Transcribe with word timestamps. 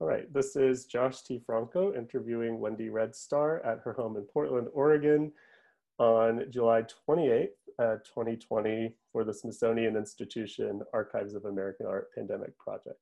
All 0.00 0.06
right, 0.06 0.32
this 0.32 0.54
is 0.54 0.86
Josh 0.86 1.22
T. 1.22 1.42
Franco 1.44 1.92
interviewing 1.92 2.60
Wendy 2.60 2.88
Red 2.88 3.16
Star 3.16 3.60
at 3.66 3.80
her 3.80 3.92
home 3.92 4.16
in 4.16 4.22
Portland, 4.22 4.68
Oregon 4.72 5.32
on 5.98 6.44
July 6.50 6.84
28th, 7.08 7.48
uh, 7.80 7.96
2020 8.04 8.94
for 9.10 9.24
the 9.24 9.34
Smithsonian 9.34 9.96
Institution 9.96 10.82
Archives 10.94 11.34
of 11.34 11.46
American 11.46 11.86
Art 11.86 12.10
Pandemic 12.14 12.56
Project. 12.58 13.00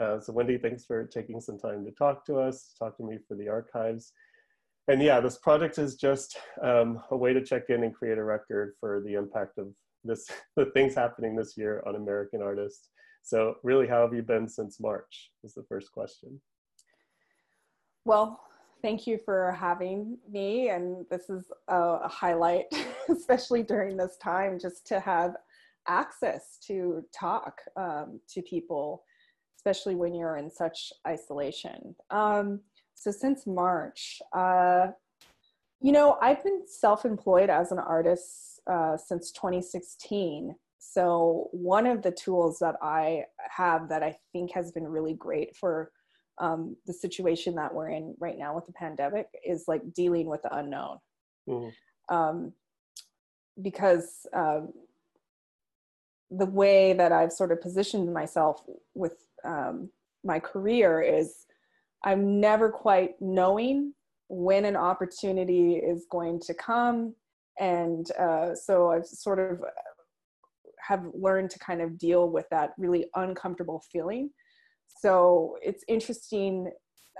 Uh, 0.00 0.20
so 0.20 0.32
Wendy, 0.32 0.58
thanks 0.58 0.84
for 0.84 1.04
taking 1.04 1.40
some 1.40 1.58
time 1.58 1.84
to 1.84 1.90
talk 1.90 2.24
to 2.26 2.38
us, 2.38 2.72
talk 2.78 2.96
to 2.98 3.02
me 3.02 3.18
for 3.26 3.34
the 3.34 3.48
archives. 3.48 4.12
And 4.86 5.02
yeah, 5.02 5.18
this 5.18 5.38
project 5.38 5.76
is 5.76 5.96
just 5.96 6.38
um, 6.62 7.02
a 7.10 7.16
way 7.16 7.32
to 7.32 7.44
check 7.44 7.64
in 7.68 7.82
and 7.82 7.92
create 7.92 8.16
a 8.16 8.22
record 8.22 8.74
for 8.78 9.02
the 9.04 9.14
impact 9.14 9.58
of 9.58 9.74
this, 10.04 10.28
the 10.56 10.66
things 10.66 10.94
happening 10.94 11.34
this 11.34 11.56
year 11.56 11.82
on 11.84 11.96
American 11.96 12.42
artists. 12.42 12.90
So 13.22 13.56
really, 13.62 13.86
how 13.86 14.02
have 14.02 14.14
you 14.14 14.22
been 14.22 14.48
since 14.48 14.80
March 14.80 15.30
is 15.44 15.54
the 15.54 15.64
first 15.68 15.92
question. 15.92 16.40
Well, 18.04 18.40
thank 18.82 19.06
you 19.06 19.18
for 19.24 19.52
having 19.52 20.18
me. 20.30 20.70
And 20.70 21.04
this 21.10 21.28
is 21.28 21.50
a, 21.68 22.08
highlight, 22.08 22.66
especially 23.10 23.62
during 23.62 23.96
this 23.96 24.16
time, 24.16 24.58
just 24.58 24.86
to 24.88 25.00
have 25.00 25.36
access 25.86 26.58
to 26.66 27.04
talk 27.12 27.60
um, 27.76 28.20
to 28.30 28.42
people, 28.42 29.04
especially 29.58 29.94
when 29.94 30.14
you're 30.14 30.36
in 30.36 30.50
such 30.50 30.92
isolation. 31.06 31.94
Um, 32.10 32.60
so 32.94 33.10
since 33.10 33.46
March, 33.46 34.20
uh, 34.32 34.88
you 35.80 35.92
know, 35.92 36.18
I've 36.20 36.42
been 36.42 36.62
self-employed 36.66 37.50
as 37.50 37.72
an 37.72 37.78
artist 37.78 38.60
uh, 38.66 38.96
since 38.96 39.30
2016. 39.32 40.54
So 40.78 41.48
one 41.52 41.86
of 41.86 42.02
the 42.02 42.12
tools 42.12 42.58
that 42.60 42.76
I 42.82 43.24
have 43.50 43.88
that 43.88 44.02
I 44.02 44.16
think 44.32 44.52
has 44.54 44.72
been 44.72 44.86
really 44.86 45.14
great 45.14 45.56
for 45.56 45.90
um, 46.40 46.76
the 46.86 46.92
situation 46.92 47.54
that 47.56 47.74
we're 47.74 47.90
in 47.90 48.14
right 48.20 48.38
now 48.38 48.54
with 48.54 48.66
the 48.66 48.72
pandemic 48.72 49.26
is 49.44 49.64
like 49.66 49.92
dealing 49.92 50.26
with 50.26 50.42
the 50.42 50.56
unknown. 50.56 50.98
Mm-hmm. 51.48 52.14
Um, 52.14 52.52
because 53.60 54.26
um, 54.32 54.72
the 56.30 56.46
way 56.46 56.92
that 56.92 57.12
I've 57.12 57.32
sort 57.32 57.52
of 57.52 57.60
positioned 57.60 58.12
myself 58.12 58.62
with 58.94 59.16
um, 59.44 59.90
my 60.24 60.38
career 60.38 61.00
is 61.00 61.46
I'm 62.04 62.40
never 62.40 62.70
quite 62.70 63.20
knowing 63.20 63.94
when 64.28 64.64
an 64.64 64.76
opportunity 64.76 65.74
is 65.76 66.06
going 66.10 66.40
to 66.40 66.54
come. 66.54 67.14
And 67.58 68.10
uh, 68.12 68.54
so 68.54 68.92
I've 68.92 69.06
sort 69.06 69.38
of 69.38 69.60
have 70.86 71.04
learned 71.14 71.50
to 71.50 71.58
kind 71.58 71.80
of 71.80 71.98
deal 71.98 72.30
with 72.30 72.46
that 72.50 72.72
really 72.78 73.06
uncomfortable 73.14 73.82
feeling. 73.92 74.30
So 75.00 75.56
it's 75.62 75.84
interesting. 75.88 76.70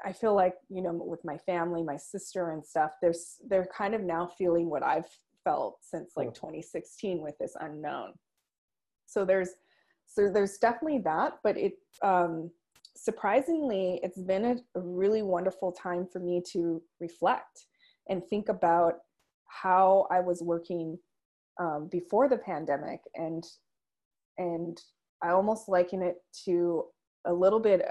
I 0.05 0.13
feel 0.13 0.35
like, 0.35 0.55
you 0.69 0.83
know, 0.83 0.93
with 0.93 1.25
my 1.25 1.39
family, 1.39 1.83
my 1.83 1.97
sister 1.97 2.51
and 2.53 2.65
stuff, 2.65 2.93
there's 3.03 3.37
they're 3.49 3.69
kind 3.77 3.95
of 3.95 4.03
now 4.03 4.31
feeling 4.39 4.71
what 4.71 4.83
I've 4.83 5.09
felt 5.45 5.79
since 5.83 6.13
like 6.17 6.35
2016 6.35 7.23
with 7.23 7.37
this 7.39 7.55
unknown. 7.61 8.13
So 9.07 9.25
there's 9.25 9.51
so 10.07 10.31
there's 10.33 10.59
definitely 10.59 11.01
that, 11.05 11.35
but 11.43 11.57
it 11.57 11.75
um 12.03 12.51
surprisingly, 12.97 14.01
it's 14.03 14.21
been 14.21 14.45
a, 14.45 14.57
a 14.79 14.81
really 14.81 15.23
wonderful 15.23 15.73
time 15.73 16.07
for 16.13 16.19
me 16.19 16.43
to 16.53 16.83
reflect 17.01 17.67
and 18.09 18.23
think 18.27 18.49
about 18.49 18.95
how 19.47 20.07
I 20.11 20.21
was 20.21 20.43
working 20.43 20.99
um, 21.59 21.89
before 21.91 22.29
the 22.29 22.39
pandemic 22.39 23.01
and 23.15 23.45
and 24.39 24.81
i 25.23 25.31
almost 25.31 25.69
liken 25.69 26.03
it 26.03 26.17
to 26.45 26.85
a 27.27 27.33
little 27.33 27.61
bit 27.61 27.83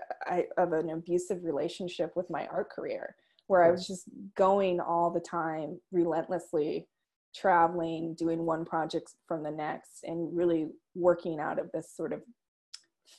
of 0.58 0.72
an 0.72 0.90
abusive 0.90 1.44
relationship 1.44 2.12
with 2.16 2.30
my 2.30 2.48
art 2.48 2.70
career 2.70 3.16
where 3.48 3.64
i 3.64 3.72
was 3.72 3.86
just 3.86 4.04
going 4.36 4.80
all 4.80 5.12
the 5.12 5.20
time 5.20 5.80
relentlessly 5.92 6.88
traveling 7.36 8.16
doing 8.16 8.46
one 8.46 8.66
project 8.66 9.12
from 9.28 9.44
the 9.44 9.52
next 9.52 10.04
and 10.04 10.36
really 10.36 10.68
working 10.96 11.40
out 11.40 11.60
of 11.60 11.70
this 11.74 11.92
sort 11.96 12.14
of 12.14 12.22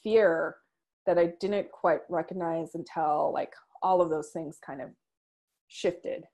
fear 0.02 0.56
that 1.06 1.18
i 1.18 1.32
didn't 1.40 1.70
quite 1.70 2.00
recognize 2.08 2.74
until 2.74 3.30
like 3.32 3.52
all 3.82 4.00
of 4.00 4.10
those 4.10 4.30
things 4.30 4.58
kind 4.64 4.80
of 4.80 4.88
shifted 5.68 6.24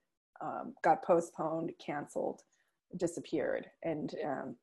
um, 0.40 0.74
got 0.82 1.02
postponed 1.04 1.72
canceled 1.84 2.42
disappeared. 2.96 3.66
And 3.82 4.14
um, 4.24 4.56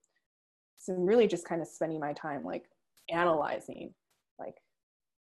so 0.78 0.94
I'm 0.94 1.06
really 1.06 1.28
just 1.28 1.46
kind 1.46 1.62
of 1.62 1.68
spending 1.68 2.00
my 2.00 2.14
time 2.14 2.44
like 2.44 2.66
analyzing 3.10 3.94
like 4.40 4.56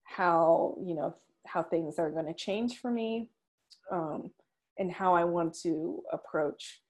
how 0.03 0.75
you 0.83 0.95
know 0.95 1.13
how 1.47 1.63
things 1.63 1.99
are 1.99 2.11
going 2.11 2.25
to 2.25 2.33
change 2.33 2.79
for 2.79 2.91
me 2.91 3.29
um, 3.91 4.31
and 4.77 4.91
how 4.91 5.13
I 5.13 5.23
want 5.23 5.55
to 5.63 6.01
approach 6.11 6.81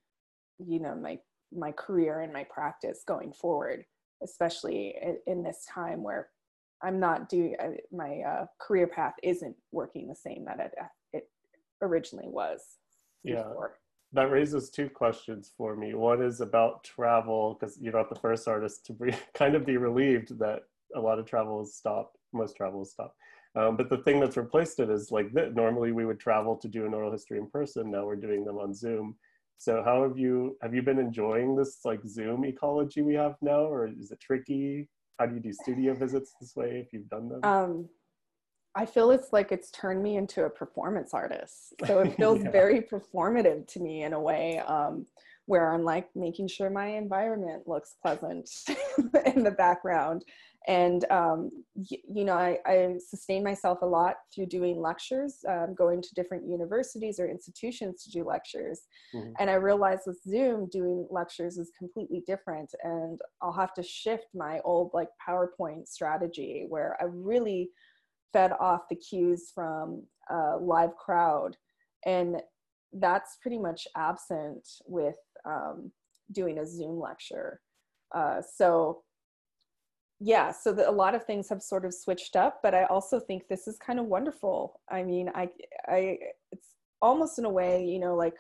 you 0.66 0.80
know 0.80 0.96
my 0.96 1.20
my 1.52 1.72
career 1.72 2.22
and 2.22 2.32
my 2.32 2.46
practice 2.46 3.04
going 3.06 3.34
forward 3.34 3.84
especially 4.24 4.96
in, 5.02 5.18
in 5.28 5.44
this 5.44 5.66
time 5.74 6.04
where 6.04 6.30
I'm 6.84 7.00
not 7.00 7.30
doing 7.30 7.56
uh, 7.62 7.70
my 7.92 8.22
uh, 8.22 8.46
career 8.60 8.88
path 8.88 9.14
isn't 9.24 9.56
working 9.72 10.08
the 10.08 10.16
same 10.16 10.46
that 10.46 10.60
it, 10.60 10.74
it 11.14 11.30
originally 11.82 12.30
was 12.30 12.62
yeah. 13.24 13.44
before 13.44 13.76
that 14.14 14.32
raises 14.32 14.70
two 14.70 14.90
questions 14.90 15.52
for 15.58 15.76
me. 15.76 15.94
One 15.94 16.22
is 16.22 16.42
about 16.42 16.84
travel, 16.84 17.58
because 17.60 17.78
you're 17.80 17.94
not 17.94 18.10
the 18.10 18.20
first 18.20 18.48
artist 18.48 18.86
to 18.88 18.94
be, 18.94 19.16
kind 19.34 19.56
of 19.56 19.66
be 19.66 19.78
relieved 19.78 20.38
that 20.40 20.64
a 20.96 21.00
lot 21.00 21.20
of 21.20 21.26
travel 21.26 21.60
has 21.60 21.76
stopped. 21.76 22.18
Most 22.34 22.56
travel 22.56 22.80
has 22.80 22.92
stopped. 22.92 23.16
Um, 23.56 23.76
but 23.76 23.90
the 23.90 23.98
thing 23.98 24.20
that's 24.20 24.38
replaced 24.38 24.80
it 24.80 24.90
is 24.90 25.12
like 25.12 25.34
that. 25.34 25.56
Normally 25.56 25.92
we 25.92 26.06
would 26.06 26.20
travel 26.20 26.56
to 26.58 26.68
do 26.68 26.86
an 26.86 26.94
oral 26.94 27.12
history 27.12 27.38
in 27.38 27.50
person. 27.50 27.92
Now 27.92 28.06
we're 28.06 28.16
doing 28.16 28.46
them 28.46 28.58
on 28.58 28.74
Zoom. 28.74 29.16
So 29.58 29.84
how 29.84 30.04
have 30.04 30.18
you 30.18 30.58
have 30.62 30.74
you 30.74 30.82
been 30.82 30.98
enjoying 30.98 31.56
this 31.56 31.80
like 31.86 32.00
Zoom 32.08 32.46
ecology 32.46 33.02
we 33.02 33.14
have 33.16 33.36
now, 33.42 33.60
or 33.60 33.88
is 33.88 34.12
it 34.12 34.20
tricky? 34.20 34.90
How 35.20 35.28
do 35.28 35.36
you 35.36 35.42
do 35.42 35.54
studio 35.54 35.94
visits 35.94 36.34
this 36.40 36.56
way 36.56 36.84
if 36.84 36.94
you've 36.94 37.10
done 37.10 37.30
them? 37.30 37.42
Um, 37.44 37.90
I 38.76 38.86
feel 38.86 39.12
it's 39.12 39.34
like 39.34 39.52
it's 39.52 39.70
turned 39.72 40.02
me 40.02 40.16
into 40.16 40.46
a 40.46 40.50
performance 40.50 41.14
artist. 41.14 41.74
So 41.86 42.00
it 42.00 42.16
feels 42.18 42.44
yeah. 42.44 42.52
very 42.52 42.82
performative 42.82 43.68
to 43.68 43.80
me 43.80 44.04
in 44.04 44.14
a 44.14 44.20
way 44.20 44.60
um, 44.60 45.06
where 45.46 45.74
I'm 45.74 45.84
like 45.84 46.08
making 46.16 46.48
sure 46.48 46.70
my 46.70 46.88
environment 46.88 47.68
looks 47.68 47.96
pleasant 48.02 48.50
in 49.26 49.44
the 49.44 49.52
background. 49.52 50.24
And, 50.68 51.04
um, 51.12 51.50
y- 51.76 51.98
you 52.08 52.24
know, 52.24 52.36
I, 52.36 52.60
I 52.66 52.96
sustain 53.00 53.44
myself 53.44 53.80
a 53.82 53.86
lot 53.86 54.18
through 54.34 54.46
doing 54.46 54.80
lectures, 54.80 55.40
um, 55.50 55.74
going 55.74 56.02
to 56.02 56.14
different 56.16 56.48
universities 56.48 57.20
or 57.20 57.28
institutions 57.28 58.04
to 58.04 58.12
do 58.12 58.24
lectures. 58.24 58.82
Mm-hmm. 59.14 59.32
And 59.40 59.50
I 59.50 59.56
realized 59.56 60.04
with 60.06 60.22
Zoom, 60.24 60.70
doing 60.70 61.08
lectures 61.10 61.58
is 61.58 61.72
completely 61.78 62.24
different. 62.28 62.74
And 62.84 63.20
I'll 63.42 63.52
have 63.52 63.74
to 63.74 63.84
shift 63.84 64.28
my 64.36 64.60
old 64.64 64.92
like 64.94 65.10
PowerPoint 65.28 65.88
strategy 65.88 66.66
where 66.70 66.96
I 67.02 67.06
really 67.06 67.72
fed 68.34 68.52
off 68.60 68.82
the 68.90 68.96
cues 68.96 69.52
from 69.54 70.04
a 70.30 70.58
live 70.60 70.96
crowd. 70.96 71.58
And 72.06 72.38
that's 72.94 73.38
pretty 73.42 73.60
much 73.60 73.88
absent 73.96 74.68
with 74.86 75.16
um, 75.46 75.92
doing 76.32 76.60
a 76.60 76.66
zoom 76.66 77.00
lecture. 77.00 77.62
Uh, 78.14 78.42
so 78.42 79.04
yeah 80.24 80.52
so 80.52 80.72
the, 80.72 80.88
a 80.88 80.92
lot 80.92 81.16
of 81.16 81.26
things 81.26 81.50
have 81.50 81.64
sort 81.64 81.84
of 81.84 81.92
switched 81.92 82.36
up 82.36 82.60
but 82.62 82.76
i 82.76 82.84
also 82.86 83.20
think 83.20 83.48
this 83.48 83.68
is 83.68 83.80
kind 83.80 84.00
of 84.00 84.06
wonderful. 84.06 84.80
I 84.92 85.02
mean 85.02 85.32
i 85.34 85.50
i 85.88 86.20
it's 86.52 86.76
almost 87.02 87.40
in 87.40 87.46
a 87.46 87.50
way 87.50 87.84
you 87.84 87.98
know 87.98 88.16
like 88.16 88.36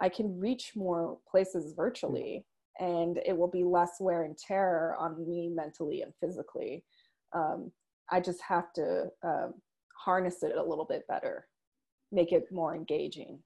i 0.00 0.08
can 0.08 0.40
reach 0.40 0.72
more 0.74 1.18
places 1.30 1.74
virtually 1.76 2.44
and 2.78 3.18
it 3.24 3.36
will 3.36 3.48
be 3.48 3.64
less 3.64 3.96
wear 4.00 4.24
and 4.24 4.36
tear 4.36 4.96
on 4.98 5.26
me 5.26 5.48
mentally 5.48 6.02
and 6.02 6.12
physically. 6.20 6.84
Um, 7.32 7.72
I 8.10 8.20
just 8.20 8.40
have 8.42 8.72
to 8.74 9.06
uh, 9.22 9.48
harness 9.96 10.42
it 10.42 10.56
a 10.56 10.62
little 10.62 10.84
bit 10.84 11.06
better, 11.08 11.46
make 12.12 12.32
it 12.32 12.46
more 12.50 12.74
engaging. 12.74 13.40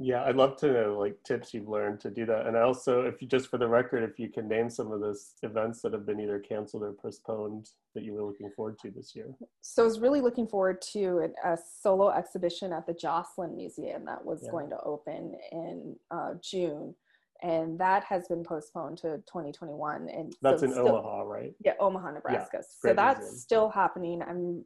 Yeah, 0.00 0.24
I'd 0.24 0.34
love 0.34 0.56
to 0.56 0.72
know 0.72 0.98
like 0.98 1.16
tips 1.24 1.54
you've 1.54 1.68
learned 1.68 2.00
to 2.00 2.10
do 2.10 2.26
that. 2.26 2.46
And 2.46 2.56
also, 2.56 3.02
if 3.02 3.22
you 3.22 3.28
just 3.28 3.48
for 3.48 3.58
the 3.58 3.68
record, 3.68 4.02
if 4.02 4.18
you 4.18 4.28
can 4.28 4.48
name 4.48 4.68
some 4.68 4.90
of 4.90 5.00
those 5.00 5.34
events 5.44 5.82
that 5.82 5.92
have 5.92 6.04
been 6.04 6.18
either 6.18 6.40
canceled 6.40 6.82
or 6.82 6.92
postponed 6.92 7.68
that 7.94 8.02
you 8.02 8.12
were 8.12 8.24
looking 8.24 8.50
forward 8.56 8.76
to 8.80 8.90
this 8.90 9.14
year. 9.14 9.26
So 9.60 9.82
I 9.82 9.86
was 9.86 10.00
really 10.00 10.20
looking 10.20 10.48
forward 10.48 10.82
to 10.92 11.32
a 11.44 11.56
solo 11.80 12.10
exhibition 12.10 12.72
at 12.72 12.86
the 12.86 12.94
Joslyn 12.94 13.56
Museum 13.56 14.04
that 14.06 14.24
was 14.24 14.40
yeah. 14.42 14.50
going 14.50 14.70
to 14.70 14.80
open 14.84 15.36
in 15.52 15.96
uh, 16.10 16.34
June 16.42 16.96
and 17.44 17.78
that 17.78 18.04
has 18.04 18.26
been 18.26 18.42
postponed 18.42 18.96
to 18.96 19.18
2021 19.26 20.08
and 20.08 20.34
that's 20.40 20.62
so 20.62 20.66
in 20.66 20.72
still, 20.72 20.88
omaha 20.88 21.20
right? 21.20 21.52
Yeah 21.62 21.74
omaha 21.78 22.12
nebraska. 22.12 22.56
Yeah, 22.58 22.90
so 22.90 22.94
that's 22.94 23.20
museum. 23.20 23.38
still 23.38 23.68
happening. 23.68 24.22
I'm 24.22 24.64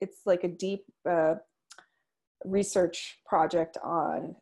it's 0.00 0.20
like 0.24 0.44
a 0.44 0.48
deep 0.48 0.84
uh, 1.08 1.34
research 2.44 3.18
project 3.26 3.76
on 3.82 4.36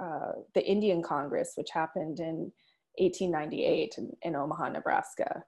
uh, 0.00 0.32
the 0.54 0.64
indian 0.64 1.02
congress 1.02 1.52
which 1.56 1.68
happened 1.72 2.20
in 2.20 2.52
1898 2.98 3.94
in, 3.98 4.10
in 4.22 4.36
omaha 4.36 4.68
nebraska. 4.68 5.42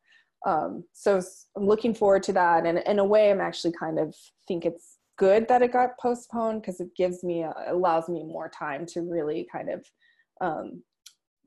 Um, 0.47 0.85
so 0.93 1.23
i'm 1.57 1.67
looking 1.67 1.95
forward 1.95 2.25
to 2.25 2.33
that. 2.33 2.67
And 2.67 2.79
in 2.79 2.99
a 2.99 3.05
way 3.05 3.31
i'm 3.31 3.41
actually 3.41 3.75
kind 3.79 4.01
of 4.01 4.15
think 4.49 4.65
it's 4.65 4.97
good 5.17 5.47
that 5.49 5.63
it 5.63 5.73
got 5.73 5.99
postponed 6.01 6.63
because 6.63 6.81
it 6.81 6.89
gives 6.97 7.23
me 7.23 7.43
a, 7.43 7.55
allows 7.69 8.09
me 8.09 8.25
more 8.25 8.49
time 8.49 8.85
to 8.87 9.03
really 9.03 9.47
kind 9.53 9.69
of 9.71 9.85
um, 10.41 10.83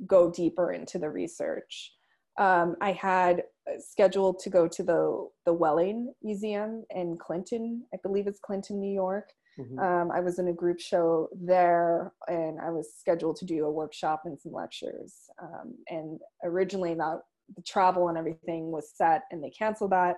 go 0.07 0.31
deeper 0.31 0.71
into 0.71 0.97
the 0.99 1.09
research. 1.09 1.93
Um, 2.39 2.75
i 2.81 2.93
had 2.93 3.43
scheduled 3.79 4.39
to 4.39 4.49
go 4.49 4.67
to 4.67 4.83
the 4.83 5.27
the 5.45 5.53
Wellin 5.53 6.13
museum 6.23 6.83
in 6.95 7.17
clinton 7.17 7.83
i 7.93 7.97
believe 8.01 8.25
it's 8.25 8.39
clinton 8.39 8.79
new 8.79 8.93
york. 8.93 9.29
Mm-hmm. 9.59 9.79
um, 9.79 10.11
i 10.11 10.21
was 10.21 10.39
in 10.39 10.47
a 10.47 10.53
group 10.53 10.79
show 10.79 11.27
there 11.35 12.13
and 12.27 12.59
i 12.61 12.69
was 12.69 12.93
scheduled 12.97 13.35
to 13.35 13.45
do 13.45 13.65
a 13.65 13.71
workshop 13.71 14.21
and 14.25 14.39
some 14.39 14.53
lectures. 14.53 15.13
Um, 15.41 15.75
and 15.89 16.19
originally 16.43 16.93
that 16.95 17.19
the 17.55 17.61
travel 17.63 18.07
and 18.07 18.17
everything 18.17 18.71
was 18.71 18.91
set 18.95 19.23
and 19.31 19.43
they 19.43 19.49
canceled 19.49 19.91
that. 19.91 20.15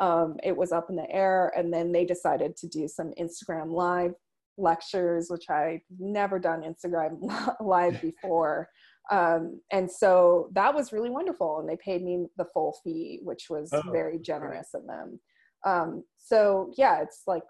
Um, 0.00 0.36
it 0.42 0.56
was 0.56 0.72
up 0.72 0.88
in 0.90 0.96
the 0.96 1.10
air 1.10 1.52
and 1.56 1.72
then 1.72 1.92
they 1.92 2.04
decided 2.04 2.56
to 2.56 2.66
do 2.66 2.88
some 2.88 3.12
instagram 3.20 3.70
live 3.70 4.12
lectures 4.56 5.26
which 5.28 5.50
i've 5.50 5.80
never 5.98 6.38
done 6.38 6.62
instagram 6.62 7.18
live 7.60 8.00
before 8.02 8.68
um, 9.12 9.60
and 9.70 9.90
so 9.90 10.48
that 10.52 10.74
was 10.74 10.92
really 10.92 11.10
wonderful 11.10 11.60
and 11.60 11.68
they 11.68 11.76
paid 11.76 12.02
me 12.02 12.26
the 12.36 12.46
full 12.52 12.76
fee 12.82 13.20
which 13.22 13.46
was 13.50 13.70
oh, 13.72 13.82
very 13.92 14.18
generous 14.18 14.70
great. 14.72 14.82
of 14.82 14.86
them. 14.88 15.20
Um, 15.64 16.04
so 16.18 16.72
yeah 16.76 17.02
it's 17.02 17.22
like 17.26 17.42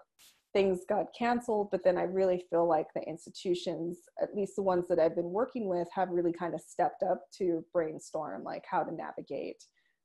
things 0.53 0.81
got 0.87 1.07
canceled 1.17 1.69
but 1.71 1.83
then 1.83 1.97
i 1.97 2.03
really 2.03 2.45
feel 2.51 2.67
like 2.67 2.85
the 2.93 3.01
institutions 3.07 3.97
at 4.21 4.35
least 4.35 4.55
the 4.55 4.61
ones 4.61 4.87
that 4.87 4.99
i've 4.99 5.15
been 5.15 5.31
working 5.31 5.67
with 5.67 5.87
have 5.91 6.09
really 6.11 6.31
kind 6.31 6.53
of 6.53 6.61
stepped 6.61 7.01
up 7.01 7.23
to 7.35 7.65
brainstorm 7.73 8.43
like 8.43 8.63
how 8.69 8.83
to 8.83 8.93
navigate 8.93 9.63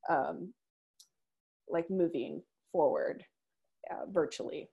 um, 0.09 0.55
like 1.71 1.91
moving 1.91 2.43
forward 2.73 3.25
uh, 3.91 4.05
virtually. 4.11 4.69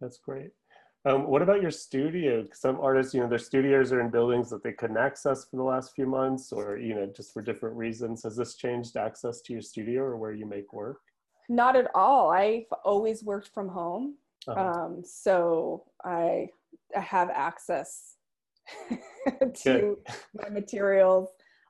That's 0.00 0.18
great 0.18 0.50
um, 1.04 1.28
what 1.28 1.42
about 1.42 1.62
your 1.62 1.70
studio? 1.70 2.44
Some 2.52 2.80
artists, 2.80 3.14
you 3.14 3.20
know, 3.20 3.28
their 3.28 3.38
studios 3.38 3.92
are 3.92 4.00
in 4.00 4.10
buildings 4.10 4.50
that 4.50 4.64
they 4.64 4.72
couldn't 4.72 4.96
access 4.96 5.44
for 5.44 5.56
the 5.56 5.62
last 5.62 5.94
few 5.94 6.06
months, 6.06 6.52
or 6.52 6.78
you 6.78 6.94
know, 6.94 7.06
just 7.06 7.32
for 7.32 7.42
different 7.42 7.76
reasons. 7.76 8.24
Has 8.24 8.36
this 8.36 8.56
changed 8.56 8.96
access 8.96 9.40
to 9.42 9.52
your 9.52 9.62
studio 9.62 10.02
or 10.02 10.16
where 10.16 10.32
you 10.32 10.46
make 10.46 10.72
work? 10.72 10.98
Not 11.48 11.76
at 11.76 11.88
all. 11.94 12.30
I've 12.32 12.64
always 12.84 13.22
worked 13.22 13.48
from 13.54 13.68
home, 13.68 14.16
uh-huh. 14.48 14.60
um, 14.60 15.02
so 15.04 15.84
I, 16.04 16.48
I 16.96 17.00
have 17.00 17.30
access 17.30 18.16
to 19.62 19.98
my 20.34 20.48
materials. 20.48 21.28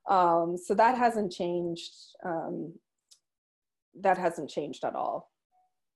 Um, 0.08 0.56
so 0.56 0.72
that 0.74 0.96
hasn't 0.96 1.30
changed. 1.30 1.92
Um, 2.24 2.72
that 4.00 4.16
hasn't 4.16 4.48
changed 4.48 4.84
at 4.84 4.94
all. 4.94 5.30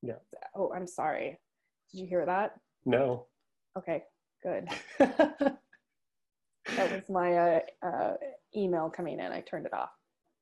Yeah. 0.03 0.15
Oh, 0.55 0.73
I'm 0.75 0.87
sorry. 0.87 1.39
Did 1.91 2.01
you 2.01 2.07
hear 2.07 2.27
that? 2.27 2.55
No. 2.85 3.27
Okay, 3.77 4.03
good. 4.43 4.69
that 4.99 5.59
was 6.77 7.09
my 7.09 7.35
uh, 7.35 7.61
uh, 7.85 8.15
email 8.57 8.91
coming 8.91 9.19
in. 9.21 9.33
I 9.33 9.41
turned 9.41 9.67
it 9.67 9.75
off. 9.75 9.91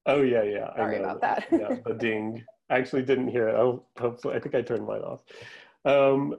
Oh 0.06 0.23
yeah, 0.23 0.43
yeah. 0.43 0.75
Sorry 0.76 0.96
I 0.96 0.99
know. 0.99 1.05
about 1.05 1.20
that. 1.20 1.46
yeah, 1.52 1.76
the 1.85 1.94
ding. 1.94 2.44
I 2.70 2.79
actually 2.79 3.02
didn't 3.02 3.29
hear 3.29 3.49
it. 3.49 3.55
Oh, 3.55 3.85
hopefully, 3.99 4.37
I 4.37 4.40
think 4.40 4.55
I 4.55 4.62
turned 4.62 4.87
mine 4.87 5.02
off. 5.02 5.23
Um, 5.85 6.37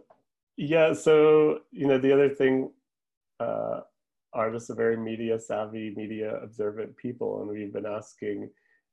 yeah. 0.57 0.93
So 0.93 1.59
you 1.71 1.87
know, 1.87 1.97
the 1.97 2.13
other 2.13 2.29
thing, 2.29 2.71
uh, 3.39 3.81
artists 4.33 4.69
are 4.69 4.75
very 4.75 4.97
media 4.97 5.39
savvy, 5.39 5.93
media 5.95 6.35
observant 6.41 6.95
people, 6.97 7.41
and 7.41 7.49
we've 7.49 7.73
been 7.73 7.85
asking 7.85 8.49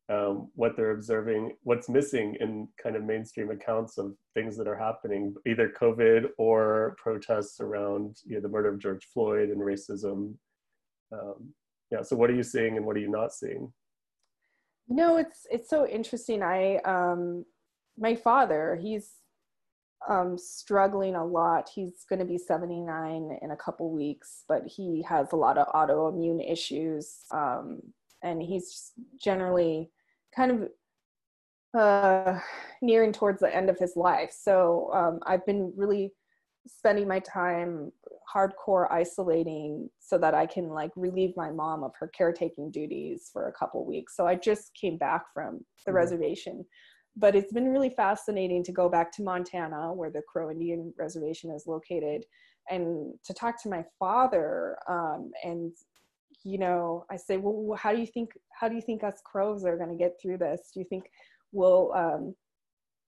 um, 0.08 0.50
what 0.54 0.76
they're 0.76 0.92
observing, 0.92 1.56
what's 1.62 1.88
missing 1.88 2.36
in 2.40 2.68
kind 2.80 2.94
of 2.94 3.04
mainstream 3.04 3.50
accounts 3.50 3.98
of 3.98 4.14
things 4.34 4.56
that 4.56 4.68
are 4.68 4.78
happening, 4.78 5.34
either 5.46 5.72
COVID 5.80 6.26
or 6.38 6.96
protests 6.98 7.60
around 7.60 8.16
you 8.24 8.36
know, 8.36 8.40
the 8.40 8.48
murder 8.48 8.68
of 8.68 8.78
George 8.78 9.04
Floyd 9.12 9.48
and 9.48 9.60
racism. 9.60 10.34
Um, 11.12 11.52
yeah, 11.90 12.02
so 12.02 12.16
what 12.16 12.30
are 12.30 12.34
you 12.34 12.44
seeing 12.44 12.76
and 12.76 12.86
what 12.86 12.96
are 12.96 13.00
you 13.00 13.10
not 13.10 13.32
seeing? 13.32 13.72
No, 14.88 15.16
it's 15.16 15.46
it's 15.50 15.68
so 15.68 15.86
interesting. 15.86 16.42
I 16.42 16.76
um, 16.84 17.44
my 17.98 18.14
father, 18.14 18.78
he's 18.80 19.14
um, 20.08 20.38
struggling 20.38 21.16
a 21.16 21.24
lot. 21.24 21.68
He's 21.74 22.04
going 22.08 22.20
to 22.20 22.24
be 22.24 22.38
79 22.38 23.38
in 23.42 23.50
a 23.50 23.56
couple 23.56 23.90
weeks, 23.90 24.44
but 24.48 24.62
he 24.66 25.02
has 25.02 25.32
a 25.32 25.36
lot 25.36 25.58
of 25.58 25.66
autoimmune 25.68 26.48
issues. 26.48 27.24
Um, 27.32 27.80
and 28.22 28.42
he's 28.42 28.92
generally 29.20 29.90
kind 30.36 30.68
of 31.74 31.80
uh, 31.80 32.38
nearing 32.82 33.12
towards 33.12 33.40
the 33.40 33.54
end 33.54 33.70
of 33.70 33.78
his 33.78 33.94
life. 33.96 34.34
So 34.38 34.90
um, 34.94 35.20
I've 35.26 35.44
been 35.46 35.72
really 35.76 36.12
spending 36.68 37.06
my 37.06 37.20
time 37.20 37.92
hardcore 38.34 38.90
isolating 38.90 39.88
so 40.00 40.18
that 40.18 40.34
I 40.34 40.46
can 40.46 40.68
like 40.68 40.90
relieve 40.96 41.32
my 41.36 41.50
mom 41.50 41.84
of 41.84 41.92
her 41.98 42.08
caretaking 42.08 42.70
duties 42.70 43.30
for 43.32 43.48
a 43.48 43.52
couple 43.52 43.86
weeks. 43.86 44.16
So 44.16 44.26
I 44.26 44.34
just 44.34 44.72
came 44.80 44.96
back 44.96 45.22
from 45.32 45.60
the 45.84 45.90
mm-hmm. 45.90 45.96
reservation. 45.96 46.64
But 47.16 47.34
it's 47.34 47.52
been 47.52 47.68
really 47.68 47.94
fascinating 47.96 48.62
to 48.64 48.72
go 48.72 48.90
back 48.90 49.10
to 49.12 49.22
Montana, 49.22 49.92
where 49.94 50.10
the 50.10 50.22
Crow 50.30 50.50
Indian 50.50 50.92
Reservation 50.98 51.50
is 51.50 51.64
located, 51.66 52.24
and 52.68 53.14
to 53.24 53.32
talk 53.32 53.62
to 53.62 53.70
my 53.70 53.84
father 53.98 54.76
um, 54.86 55.30
and 55.42 55.72
you 56.46 56.58
know 56.58 57.04
i 57.10 57.16
say 57.16 57.36
well 57.36 57.76
how 57.76 57.92
do 57.92 57.98
you 57.98 58.06
think 58.06 58.30
how 58.58 58.68
do 58.68 58.76
you 58.76 58.80
think 58.80 59.02
us 59.02 59.20
crows 59.24 59.64
are 59.64 59.76
going 59.76 59.90
to 59.90 59.96
get 59.96 60.14
through 60.20 60.38
this? 60.38 60.70
Do 60.72 60.80
you 60.80 60.86
think 60.88 61.04
we'll 61.52 61.92
um, 61.94 62.34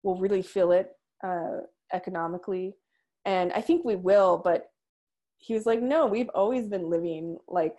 we'll 0.03 0.19
really 0.19 0.43
feel 0.43 0.73
it 0.73 0.91
uh, 1.25 1.59
economically? 1.93 2.75
And 3.25 3.53
i 3.53 3.61
think 3.61 3.85
we 3.85 3.97
will 3.97 4.41
but 4.43 4.71
he 5.39 5.55
was 5.55 5.67
like 5.67 5.83
no 5.83 6.07
we've 6.07 6.31
always 6.35 6.67
been 6.67 6.89
living 6.89 7.37
like 7.47 7.77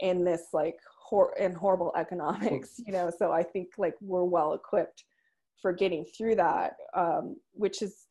in 0.00 0.24
this 0.24 0.48
like 0.52 0.76
hor- 1.08 1.34
in 1.38 1.54
horrible 1.54 1.92
economics 1.96 2.74
you 2.86 2.92
know 2.92 3.10
so 3.18 3.32
i 3.32 3.42
think 3.42 3.68
like 3.78 3.94
we're 4.00 4.24
well 4.24 4.52
equipped 4.52 5.04
for 5.62 5.72
getting 5.72 6.04
through 6.16 6.34
that 6.34 6.74
um, 6.94 7.36
which 7.52 7.82
is 7.82 8.06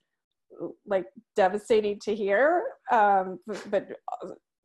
like 0.85 1.05
devastating 1.35 1.99
to 1.99 2.15
hear 2.15 2.63
um, 2.91 3.39
but, 3.45 3.69
but 3.69 3.88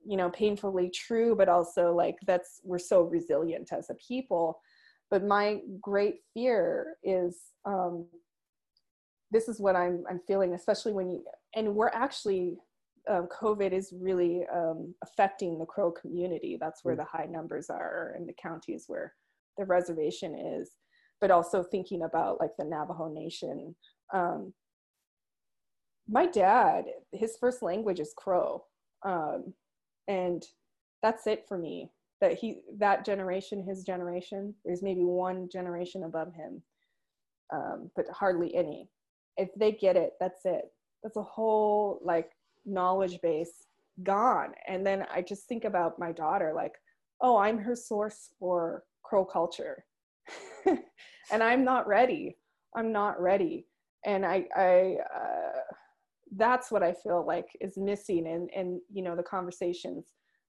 you 0.07 0.17
know 0.17 0.31
painfully 0.31 0.91
true 0.91 1.35
but 1.35 1.49
also 1.49 1.93
like 1.95 2.17
that's 2.27 2.61
we're 2.65 2.79
so 2.79 3.03
resilient 3.03 3.71
as 3.73 3.91
a 3.91 3.95
people. 3.95 4.61
But 5.11 5.25
my 5.25 5.61
great 5.81 6.17
fear 6.35 6.97
is 7.05 7.39
um 7.65 8.07
this 9.33 9.49
is 9.49 9.61
what 9.61 9.75
i'm 9.77 10.05
i'm 10.09 10.21
feeling 10.27 10.55
especially 10.55 10.93
when 10.93 11.11
you 11.11 11.25
and 11.55 11.75
we're 11.75 11.89
actually 11.89 12.57
um, 13.09 13.29
covid 13.41 13.73
is 13.73 13.93
really 13.97 14.45
um, 14.53 14.93
affecting 15.05 15.59
the 15.59 15.67
crow 15.67 15.93
community. 15.93 16.57
That's 16.61 16.85
where 16.85 16.95
mm. 16.95 16.99
the 16.99 17.05
high 17.05 17.27
numbers 17.31 17.71
are 17.71 18.15
in 18.19 18.27
the 18.27 18.35
counties 18.41 18.85
where 18.89 19.15
the 19.57 19.65
reservation 19.65 20.37
is. 20.37 20.73
But 21.21 21.31
also 21.31 21.63
thinking 21.63 22.03
about 22.03 22.41
like 22.41 22.51
the 22.59 22.65
navajo 22.65 23.09
nation 23.13 23.75
um, 24.13 24.53
my 26.09 26.27
dad 26.27 26.85
his 27.13 27.37
first 27.41 27.63
language 27.63 28.01
is 28.01 28.15
crow 28.17 28.63
um, 29.05 29.53
and 30.09 30.45
that's 31.03 31.27
it 31.27 31.45
for 31.49 31.59
me. 31.59 31.91
That 32.21 32.35
he 32.35 32.61
that 32.79 33.05
generation 33.05 33.63
his 33.63 33.85
generation 33.85 34.55
there's 34.65 34.83
maybe 34.83 35.05
one 35.05 35.49
generation 35.53 36.05
above 36.05 36.33
him 36.35 36.63
um, 37.53 37.91
but 37.97 38.07
hardly 38.11 38.55
any. 38.55 38.89
If 39.37 39.51
they 39.57 39.73
get 39.73 39.97
it 39.97 40.15
that's 40.21 40.45
it. 40.45 40.65
That's 41.03 41.17
a 41.17 41.23
whole 41.23 42.01
like 42.05 42.31
knowledge 42.65 43.21
base 43.23 43.67
gone. 44.03 44.53
And 44.69 44.87
then 44.87 45.07
i 45.15 45.23
just 45.23 45.47
think 45.49 45.65
about 45.65 45.99
my 45.99 46.13
daughter 46.13 46.53
like 46.55 46.75
oh 47.23 47.39
i'm 47.39 47.59
her 47.59 47.77
source 47.77 48.31
for 48.39 48.85
crow 49.05 49.25
culture. 49.25 49.85
And 51.33 51.43
i'm 51.43 51.65
not 51.65 51.87
ready. 51.89 52.37
I'm 52.77 52.93
not 52.93 53.21
ready. 53.21 53.67
And 54.05 54.25
i 54.27 54.47
i 54.57 54.97
uh, 55.15 55.61
that's 56.35 56.71
what 56.71 56.83
I 56.83 56.93
feel 56.93 57.25
like 57.25 57.47
is 57.61 57.77
missing 57.77 58.27
in, 58.27 58.49
in 58.55 58.81
you 58.93 59.03
know 59.03 59.15
the 59.15 59.23
conversations 59.23 60.07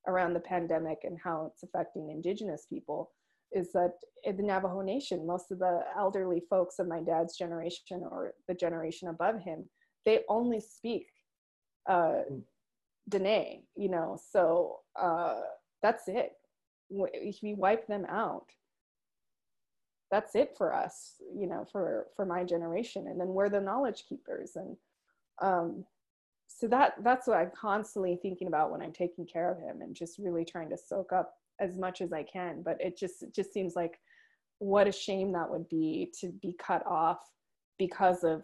around 0.08 0.34
the 0.34 0.40
pandemic 0.40 1.00
and 1.04 1.18
how 1.24 1.52
it's 1.52 1.64
affecting 1.64 2.10
indigenous 2.10 2.66
people 2.68 3.12
is 3.52 3.72
that 3.74 3.94
in 4.24 4.36
the 4.38 4.44
Navajo 4.44 4.82
Nation, 4.82 5.26
most 5.26 5.52
of 5.52 5.60
the 5.60 5.82
elderly 5.98 6.42
folks 6.50 6.80
of 6.80 6.88
my 6.88 7.02
dad's 7.02 7.38
generation 7.38 8.04
or 8.10 8.34
the 8.48 8.54
generation 8.54 9.08
above 9.08 9.42
him, 9.42 9.66
they 10.06 10.22
only 10.28 10.60
speak 10.60 11.08
uh, 11.88 12.22
hmm. 12.30 12.40
Dene, 13.10 13.64
you 13.76 13.90
know, 13.90 14.20
so 14.32 14.80
uh, 15.00 15.40
that's 15.82 16.10
it. 16.10 16.34
If 16.90 17.38
we 17.42 17.54
wipe 17.54 17.88
them 17.88 18.06
out, 18.10 18.48
that's 20.12 20.36
it 20.36 20.56
for 20.58 20.74
us, 20.74 21.14
you 21.34 21.48
know, 21.48 21.66
for 21.72 22.08
for 22.16 22.26
my 22.26 22.44
generation. 22.44 23.08
And 23.08 23.20
then 23.20 23.30
we're 23.30 23.50
the 23.50 23.62
knowledge 23.62 24.04
keepers, 24.08 24.56
and 24.56 24.76
um, 25.42 25.86
so 26.48 26.68
that 26.68 26.94
that's 27.04 27.28
what 27.28 27.38
i'm 27.38 27.52
constantly 27.60 28.18
thinking 28.22 28.48
about 28.48 28.72
when 28.72 28.82
i'm 28.82 28.94
taking 28.94 29.26
care 29.26 29.52
of 29.52 29.60
him 29.60 29.82
and 29.82 29.96
just 29.96 30.18
really 30.18 30.46
trying 30.46 30.70
to 30.70 30.78
soak 30.78 31.12
up 31.12 31.34
as 31.60 31.78
much 31.78 32.02
as 32.02 32.14
i 32.14 32.24
can 32.24 32.62
but 32.64 32.78
it 32.80 32.98
just 32.98 33.22
it 33.22 33.34
just 33.36 33.54
seems 33.54 33.76
like 33.76 34.00
what 34.60 34.88
a 34.88 34.92
shame 34.92 35.32
that 35.32 35.50
would 35.50 35.68
be 35.70 36.12
to 36.20 36.32
be 36.42 36.56
cut 36.60 36.86
off 36.86 37.20
because 37.78 38.24
of 38.24 38.42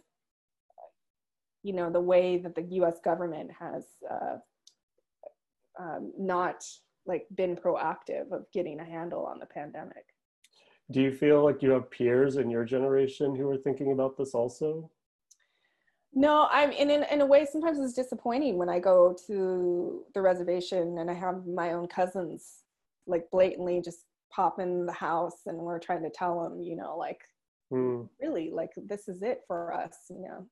you 1.64 1.74
know 1.74 1.90
the 1.90 2.00
way 2.00 2.38
that 2.38 2.56
the 2.56 2.68
U.S. 2.72 3.00
government 3.04 3.50
has 3.58 3.86
uh, 4.12 4.36
um, 5.80 6.12
not 6.18 6.64
like 7.06 7.26
been 7.36 7.56
proactive 7.56 8.32
of 8.32 8.46
getting 8.54 8.80
a 8.80 8.86
handle 8.86 9.26
on 9.26 9.40
the 9.40 9.46
pandemic. 9.46 10.06
Do 10.92 11.02
you 11.02 11.12
feel 11.12 11.44
like 11.44 11.62
you 11.62 11.72
have 11.72 11.90
peers 11.90 12.36
in 12.36 12.50
your 12.50 12.66
generation 12.66 13.36
who 13.36 13.50
are 13.50 13.58
thinking 13.58 13.94
about 13.94 14.18
this 14.18 14.34
also? 14.34 14.92
No, 16.16 16.48
I'm 16.52 16.72
in, 16.72 16.92
in 16.92 17.04
in 17.12 17.22
a 17.22 17.26
way. 17.26 17.46
Sometimes 17.52 17.80
it's 17.80 17.94
disappointing 17.94 18.58
when 18.58 18.70
I 18.70 18.80
go 18.80 19.16
to 19.28 20.04
the 20.14 20.22
reservation 20.22 20.98
and 21.00 21.10
I 21.10 21.14
have 21.14 21.48
my 21.48 21.74
own 21.74 21.88
cousins 21.88 22.64
like 23.08 23.30
blatantly 23.32 23.82
just 23.84 24.06
pop 24.34 24.60
in 24.60 24.86
the 24.86 24.94
house 24.94 25.42
and 25.46 25.58
we're 25.58 25.80
trying 25.80 26.04
to 26.04 26.10
tell 26.10 26.42
them, 26.44 26.62
you 26.62 26.76
know, 26.76 26.98
like 26.98 27.22
mm. 27.72 28.08
really, 28.22 28.52
like 28.52 28.72
this 28.88 29.08
is 29.08 29.22
it 29.22 29.42
for 29.48 29.74
us, 29.74 29.96
you 30.10 30.22
know, 30.22 30.48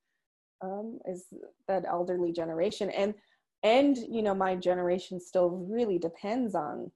um, 0.61 0.99
is 1.05 1.25
that 1.67 1.85
elderly 1.85 2.31
generation 2.31 2.89
and 2.91 3.13
and 3.63 3.97
you 4.09 4.23
know 4.23 4.33
my 4.33 4.55
generation 4.55 5.19
still 5.19 5.49
really 5.69 5.99
depends 5.99 6.55
on 6.55 6.91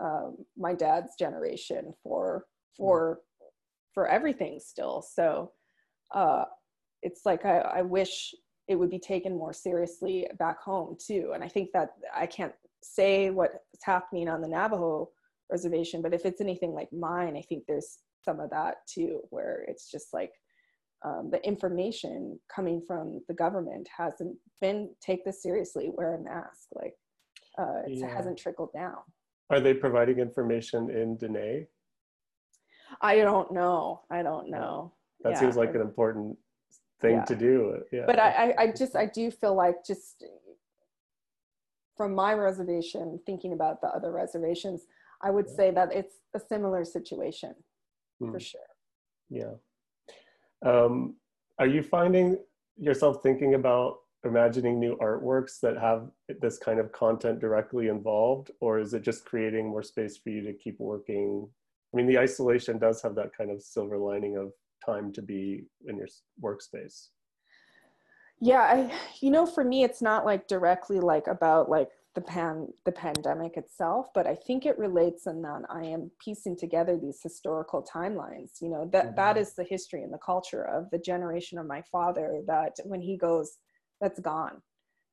um, 0.00 0.36
my 0.56 0.74
dad's 0.74 1.14
generation 1.18 1.94
for 2.02 2.44
for 2.76 3.20
for 3.92 4.08
everything 4.08 4.58
still. 4.60 5.02
So 5.02 5.52
uh, 6.14 6.44
it's 7.04 7.24
like 7.24 7.44
I, 7.44 7.58
I 7.58 7.82
wish 7.82 8.34
it 8.66 8.76
would 8.76 8.90
be 8.90 8.98
taken 8.98 9.36
more 9.36 9.52
seriously 9.52 10.26
back 10.38 10.60
home 10.60 10.96
too. 11.04 11.32
And 11.34 11.44
I 11.44 11.48
think 11.48 11.70
that 11.74 11.90
I 12.14 12.26
can't 12.26 12.54
say 12.82 13.30
what's 13.30 13.58
happening 13.84 14.28
on 14.28 14.40
the 14.40 14.48
Navajo 14.48 15.10
reservation, 15.50 16.02
but 16.02 16.14
if 16.14 16.24
it's 16.24 16.40
anything 16.40 16.72
like 16.72 16.92
mine, 16.92 17.36
I 17.36 17.42
think 17.42 17.64
there's 17.68 17.98
some 18.24 18.40
of 18.40 18.50
that 18.50 18.76
too, 18.92 19.20
where 19.30 19.64
it's 19.68 19.90
just 19.90 20.14
like 20.14 20.32
um, 21.04 21.28
the 21.30 21.46
information 21.46 22.40
coming 22.54 22.80
from 22.86 23.20
the 23.28 23.34
government 23.34 23.86
hasn't 23.94 24.36
been 24.62 24.88
take 25.04 25.24
this 25.24 25.42
seriously, 25.42 25.90
wear 25.94 26.14
a 26.14 26.22
mask, 26.22 26.68
like 26.74 26.94
uh, 27.58 27.82
it 27.86 27.98
yeah. 27.98 28.16
hasn't 28.16 28.38
trickled 28.38 28.72
down. 28.72 28.96
Are 29.50 29.60
they 29.60 29.74
providing 29.74 30.18
information 30.18 30.88
in 30.90 31.18
Dene? 31.18 31.66
I 33.02 33.16
don't 33.16 33.52
know. 33.52 34.02
I 34.10 34.22
don't 34.22 34.48
know. 34.50 34.94
That 35.22 35.34
yeah. 35.34 35.40
seems 35.40 35.56
like 35.56 35.74
an 35.74 35.82
important 35.82 36.38
thing 37.00 37.16
yeah. 37.16 37.24
to 37.24 37.36
do. 37.36 37.78
Yeah. 37.92 38.04
But 38.06 38.18
I, 38.18 38.54
I 38.58 38.66
just, 38.68 38.96
I 38.96 39.06
do 39.06 39.30
feel 39.30 39.54
like 39.54 39.84
just 39.86 40.24
from 41.96 42.14
my 42.14 42.34
reservation, 42.34 43.20
thinking 43.24 43.52
about 43.52 43.80
the 43.80 43.88
other 43.88 44.12
reservations, 44.12 44.86
I 45.22 45.30
would 45.30 45.48
say 45.48 45.70
that 45.70 45.92
it's 45.92 46.16
a 46.34 46.40
similar 46.40 46.84
situation 46.84 47.54
mm. 48.22 48.32
for 48.32 48.40
sure. 48.40 48.60
Yeah. 49.30 49.54
Um, 50.64 51.16
are 51.58 51.66
you 51.66 51.82
finding 51.82 52.38
yourself 52.76 53.22
thinking 53.22 53.54
about 53.54 53.98
imagining 54.24 54.80
new 54.80 54.96
artworks 54.96 55.60
that 55.60 55.76
have 55.76 56.10
this 56.40 56.58
kind 56.58 56.80
of 56.80 56.90
content 56.92 57.40
directly 57.40 57.88
involved, 57.88 58.50
or 58.60 58.78
is 58.78 58.94
it 58.94 59.02
just 59.02 59.24
creating 59.24 59.68
more 59.68 59.82
space 59.82 60.16
for 60.16 60.30
you 60.30 60.42
to 60.42 60.52
keep 60.52 60.80
working? 60.80 61.46
I 61.92 61.96
mean, 61.96 62.06
the 62.06 62.18
isolation 62.18 62.78
does 62.78 63.02
have 63.02 63.14
that 63.16 63.36
kind 63.36 63.50
of 63.50 63.62
silver 63.62 63.98
lining 63.98 64.36
of 64.36 64.52
time 64.84 65.12
to 65.12 65.22
be 65.22 65.64
in 65.86 65.96
your 65.96 66.08
workspace? 66.42 67.08
Yeah 68.40 68.60
i 68.60 68.92
you 69.20 69.30
know 69.30 69.46
for 69.46 69.64
me 69.64 69.84
it's 69.84 70.02
not 70.02 70.24
like 70.24 70.48
directly 70.48 71.00
like 71.00 71.28
about 71.28 71.70
like 71.70 71.88
the 72.14 72.20
pan 72.20 72.68
the 72.84 72.92
pandemic 72.92 73.56
itself 73.56 74.06
but 74.14 74.26
i 74.26 74.34
think 74.34 74.66
it 74.66 74.78
relates 74.78 75.26
in 75.26 75.42
that 75.42 75.62
i 75.68 75.82
am 75.82 76.10
piecing 76.22 76.56
together 76.56 76.96
these 76.96 77.20
historical 77.22 77.82
timelines 77.82 78.60
you 78.60 78.68
know 78.68 78.88
that, 78.92 79.06
mm-hmm. 79.06 79.16
that 79.16 79.36
is 79.36 79.54
the 79.54 79.64
history 79.64 80.02
and 80.02 80.12
the 80.12 80.18
culture 80.18 80.64
of 80.64 80.90
the 80.90 80.98
generation 80.98 81.58
of 81.58 81.66
my 81.66 81.82
father 81.90 82.42
that 82.46 82.72
when 82.84 83.00
he 83.00 83.16
goes 83.16 83.58
that's 84.00 84.20
gone. 84.20 84.60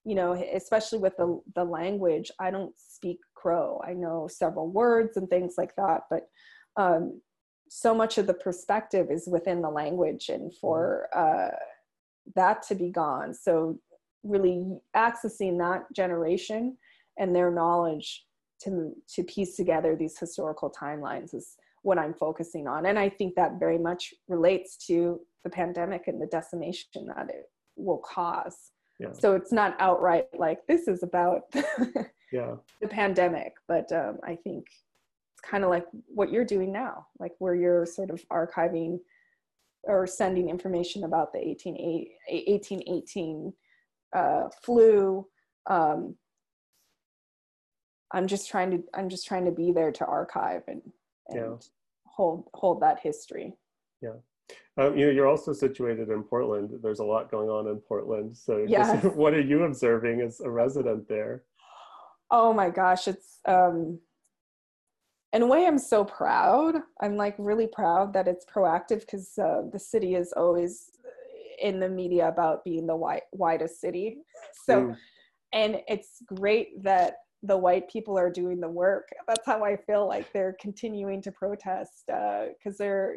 You 0.03 0.15
know 0.15 0.33
especially 0.33 0.99
with 0.99 1.15
the 1.17 1.39
the 1.55 1.63
language 1.63 2.31
i 2.39 2.49
don't 2.49 2.73
speak 2.77 3.19
crow. 3.35 3.79
I 3.85 3.93
know 3.93 4.27
several 4.27 4.69
words 4.69 5.17
and 5.17 5.29
things 5.29 5.53
like 5.57 5.75
that 5.75 6.01
but 6.09 6.23
um 6.77 7.21
so 7.73 7.95
much 7.95 8.17
of 8.17 8.27
the 8.27 8.33
perspective 8.33 9.07
is 9.09 9.29
within 9.31 9.61
the 9.61 9.69
language 9.69 10.27
and 10.27 10.53
for 10.53 11.07
mm-hmm. 11.15 11.47
uh, 11.47 11.55
that 12.35 12.61
to 12.61 12.75
be 12.75 12.89
gone 12.89 13.33
so 13.33 13.79
really 14.23 14.77
accessing 14.93 15.57
that 15.57 15.83
generation 15.95 16.77
and 17.17 17.33
their 17.33 17.49
knowledge 17.49 18.25
to 18.61 18.93
to 19.07 19.23
piece 19.23 19.55
together 19.55 19.95
these 19.95 20.19
historical 20.19 20.69
timelines 20.69 21.33
is 21.33 21.55
what 21.83 21.97
i'm 21.97 22.13
focusing 22.13 22.67
on 22.67 22.87
and 22.87 22.99
i 22.99 23.07
think 23.07 23.33
that 23.35 23.57
very 23.57 23.77
much 23.77 24.13
relates 24.27 24.75
to 24.75 25.19
the 25.45 25.49
pandemic 25.49 26.07
and 26.07 26.21
the 26.21 26.27
decimation 26.27 27.07
that 27.07 27.29
it 27.29 27.49
will 27.77 27.99
cause 27.99 28.71
yeah. 28.99 29.13
so 29.13 29.33
it's 29.33 29.53
not 29.53 29.77
outright 29.79 30.27
like 30.37 30.59
this 30.67 30.89
is 30.89 31.03
about 31.03 31.43
yeah. 32.33 32.55
the 32.81 32.87
pandemic 32.87 33.53
but 33.69 33.89
um, 33.93 34.17
i 34.27 34.35
think 34.35 34.65
kind 35.43 35.63
of 35.63 35.69
like 35.69 35.85
what 36.07 36.31
you're 36.31 36.45
doing 36.45 36.71
now, 36.71 37.07
like 37.19 37.33
where 37.39 37.55
you're 37.55 37.85
sort 37.85 38.09
of 38.09 38.23
archiving 38.29 38.99
or 39.83 40.05
sending 40.05 40.49
information 40.49 41.03
about 41.03 41.33
the 41.33 41.39
18, 41.39 41.73
1818 42.29 43.53
uh, 44.15 44.43
flu. 44.63 45.25
Um, 45.69 46.15
I'm 48.13 48.27
just 48.27 48.49
trying 48.49 48.71
to 48.71 48.83
I'm 48.93 49.09
just 49.09 49.25
trying 49.25 49.45
to 49.45 49.51
be 49.51 49.71
there 49.71 49.91
to 49.91 50.05
archive 50.05 50.63
and, 50.67 50.81
and 51.29 51.39
yeah. 51.39 51.55
hold 52.05 52.49
hold 52.53 52.81
that 52.81 52.99
history. 53.01 53.53
Yeah. 54.01 54.15
Um, 54.77 54.97
you 54.97 55.05
know, 55.05 55.11
you're 55.11 55.27
also 55.27 55.53
situated 55.53 56.09
in 56.09 56.23
Portland. 56.23 56.71
There's 56.81 56.99
a 56.99 57.05
lot 57.05 57.31
going 57.31 57.49
on 57.49 57.67
in 57.67 57.77
Portland. 57.77 58.35
So, 58.35 58.65
yes. 58.67 59.01
just, 59.01 59.15
what 59.15 59.33
are 59.33 59.41
you 59.41 59.63
observing 59.63 60.21
as 60.21 60.41
a 60.41 60.49
resident 60.49 61.07
there? 61.07 61.43
Oh 62.29 62.53
my 62.53 62.69
gosh, 62.69 63.07
it's 63.07 63.39
um, 63.45 63.99
in 65.33 65.41
a 65.41 65.47
way 65.47 65.65
i'm 65.65 65.77
so 65.77 66.03
proud. 66.03 66.75
I'm 66.99 67.15
like 67.15 67.35
really 67.37 67.67
proud 67.67 68.13
that 68.13 68.27
it's 68.27 68.45
proactive 68.45 69.01
because 69.01 69.37
uh, 69.37 69.63
the 69.71 69.79
city 69.79 70.15
is 70.15 70.33
always 70.33 70.91
in 71.61 71.79
the 71.79 71.89
media 71.89 72.27
about 72.27 72.63
being 72.63 72.87
the 72.87 72.95
white 72.95 73.23
whitest 73.31 73.79
city. 73.79 74.17
So 74.65 74.81
mm. 74.81 74.97
and 75.53 75.81
it's 75.87 76.21
great 76.25 76.83
that 76.83 77.15
the 77.41 77.57
white 77.57 77.89
people 77.89 78.17
are 78.17 78.29
doing 78.29 78.59
the 78.59 78.69
work. 78.69 79.07
That's 79.27 79.45
how 79.45 79.63
i 79.63 79.75
feel 79.75 80.07
like 80.07 80.31
they're 80.31 80.55
continuing 80.61 81.21
to 81.23 81.31
protest 81.31 82.03
because 82.05 82.75
uh, 82.75 82.83
they're 82.83 83.15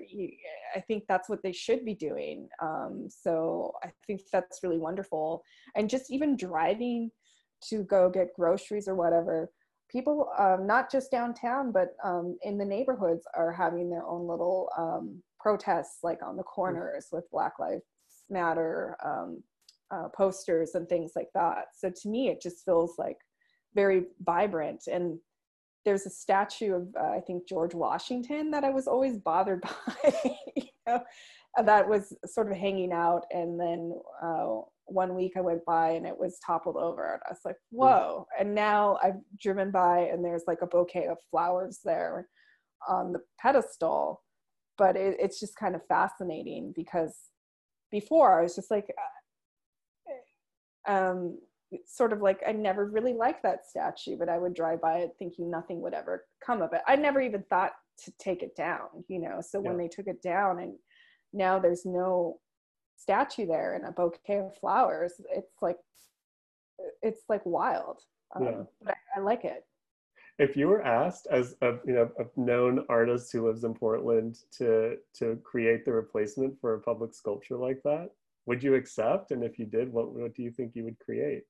i 0.75 0.80
think 0.80 1.04
that's 1.09 1.28
what 1.28 1.42
they 1.42 1.52
should 1.52 1.85
be 1.85 1.94
doing. 1.94 2.49
Um, 2.62 3.09
so 3.11 3.73
i 3.83 3.90
think 4.06 4.23
that's 4.33 4.62
really 4.62 4.78
wonderful. 4.78 5.42
And 5.75 5.90
just 5.90 6.11
even 6.11 6.37
driving 6.37 7.11
to 7.68 7.83
go 7.85 8.09
get 8.09 8.35
groceries 8.35 8.88
or 8.88 8.94
whatever 8.94 9.50
people, 9.94 10.28
um, 10.36 10.66
not 10.66 10.90
just 10.90 11.12
downtown, 11.12 11.70
but 11.70 11.94
um, 12.02 12.36
in 12.42 12.58
the 12.58 12.64
neighborhoods, 12.64 13.26
are 13.34 13.52
having 13.52 13.88
their 13.88 14.04
own 14.04 14.26
little 14.26 14.68
um, 14.76 15.22
protests, 15.38 15.98
like 16.02 16.18
on 16.22 16.36
the 16.36 16.42
mm. 16.42 16.46
corners 16.46 17.06
with 17.12 17.30
Black 17.30 17.52
Lives 17.60 17.84
Matter 18.28 18.96
um, 19.04 19.42
uh, 19.92 20.08
posters 20.08 20.74
and 20.74 20.88
things 20.88 21.12
like 21.14 21.28
that. 21.34 21.66
So 21.76 21.90
to 21.90 22.08
me, 22.08 22.28
it 22.28 22.42
just 22.42 22.64
feels 22.64 22.94
like 22.98 23.18
very 23.76 24.06
vibrant. 24.20 24.88
And 24.90 25.18
there's 25.84 26.06
a 26.06 26.10
statue 26.10 26.74
of, 26.74 26.88
uh, 27.00 27.10
I 27.10 27.20
think, 27.20 27.46
George 27.46 27.74
Washington 27.74 28.50
that 28.50 28.64
I 28.64 28.70
was 28.70 28.88
always 28.88 29.18
bothered 29.18 29.62
by, 30.02 30.14
you 30.56 30.64
know, 30.88 31.04
that 31.62 31.88
was 31.88 32.12
sort 32.26 32.50
of 32.50 32.56
hanging 32.56 32.92
out. 32.92 33.26
And 33.30 33.60
then 33.60 33.92
uh, 34.20 34.62
one 34.86 35.14
week 35.14 35.32
I 35.36 35.40
went 35.40 35.64
by 35.64 35.90
and 35.90 36.06
it 36.06 36.18
was 36.18 36.38
toppled 36.44 36.76
over 36.76 37.14
and 37.14 37.22
I 37.26 37.30
was 37.30 37.40
like, 37.44 37.56
hmm. 37.70 37.78
whoa. 37.78 38.26
And 38.38 38.54
now 38.54 38.98
I've 39.02 39.20
driven 39.40 39.70
by 39.70 40.00
and 40.00 40.24
there's 40.24 40.44
like 40.46 40.62
a 40.62 40.66
bouquet 40.66 41.06
of 41.06 41.18
flowers 41.30 41.80
there 41.84 42.28
on 42.88 43.12
the 43.12 43.20
pedestal. 43.40 44.22
But 44.76 44.96
it, 44.96 45.16
it's 45.20 45.38
just 45.38 45.56
kind 45.56 45.74
of 45.74 45.86
fascinating 45.86 46.72
because 46.74 47.16
before 47.90 48.38
I 48.38 48.42
was 48.42 48.56
just 48.56 48.70
like, 48.70 48.92
uh, 50.88 50.92
um, 50.92 51.38
sort 51.86 52.12
of 52.12 52.20
like 52.20 52.40
I 52.46 52.52
never 52.52 52.86
really 52.86 53.14
liked 53.14 53.42
that 53.44 53.66
statue, 53.66 54.16
but 54.18 54.28
I 54.28 54.38
would 54.38 54.54
drive 54.54 54.80
by 54.80 54.98
it 54.98 55.12
thinking 55.18 55.50
nothing 55.50 55.80
would 55.80 55.94
ever 55.94 56.24
come 56.44 56.62
of 56.62 56.72
it. 56.72 56.82
I 56.86 56.96
never 56.96 57.20
even 57.20 57.44
thought 57.48 57.72
to 58.04 58.12
take 58.18 58.42
it 58.42 58.56
down, 58.56 58.88
you 59.08 59.20
know. 59.20 59.40
So 59.40 59.60
yeah. 59.62 59.68
when 59.68 59.78
they 59.78 59.88
took 59.88 60.06
it 60.06 60.22
down 60.22 60.60
and 60.60 60.74
now 61.32 61.58
there's 61.58 61.84
no 61.84 62.38
statue 62.96 63.46
there 63.46 63.74
and 63.74 63.84
a 63.84 63.92
bouquet 63.92 64.38
of 64.38 64.56
flowers 64.56 65.12
it's 65.30 65.54
like 65.60 65.78
it's 67.02 67.22
like 67.28 67.44
wild. 67.44 68.00
Um, 68.34 68.44
yeah. 68.44 68.62
but 68.82 68.94
I, 69.16 69.20
I, 69.20 69.22
like 69.22 69.44
it. 69.44 69.64
If 70.40 70.56
you 70.56 70.66
were 70.66 70.82
asked 70.82 71.28
as 71.30 71.54
a 71.62 71.74
you 71.86 71.92
know 71.94 72.10
a 72.18 72.40
known 72.40 72.84
artist 72.88 73.30
who 73.32 73.46
lives 73.46 73.62
in 73.62 73.74
portland 73.74 74.38
to 74.58 74.96
to 75.18 75.38
create 75.44 75.84
the 75.84 75.92
replacement 75.92 76.60
for 76.60 76.74
a 76.74 76.80
public 76.80 77.14
sculpture 77.14 77.56
like 77.56 77.80
that 77.84 78.10
would 78.46 78.62
you 78.62 78.74
accept? 78.74 79.30
And 79.30 79.42
if 79.42 79.58
you 79.58 79.66
did 79.66 79.92
what, 79.92 80.12
what 80.12 80.34
do 80.34 80.42
you 80.42 80.50
think 80.50 80.72
you 80.74 80.84
would 80.84 80.98
create? 80.98 81.44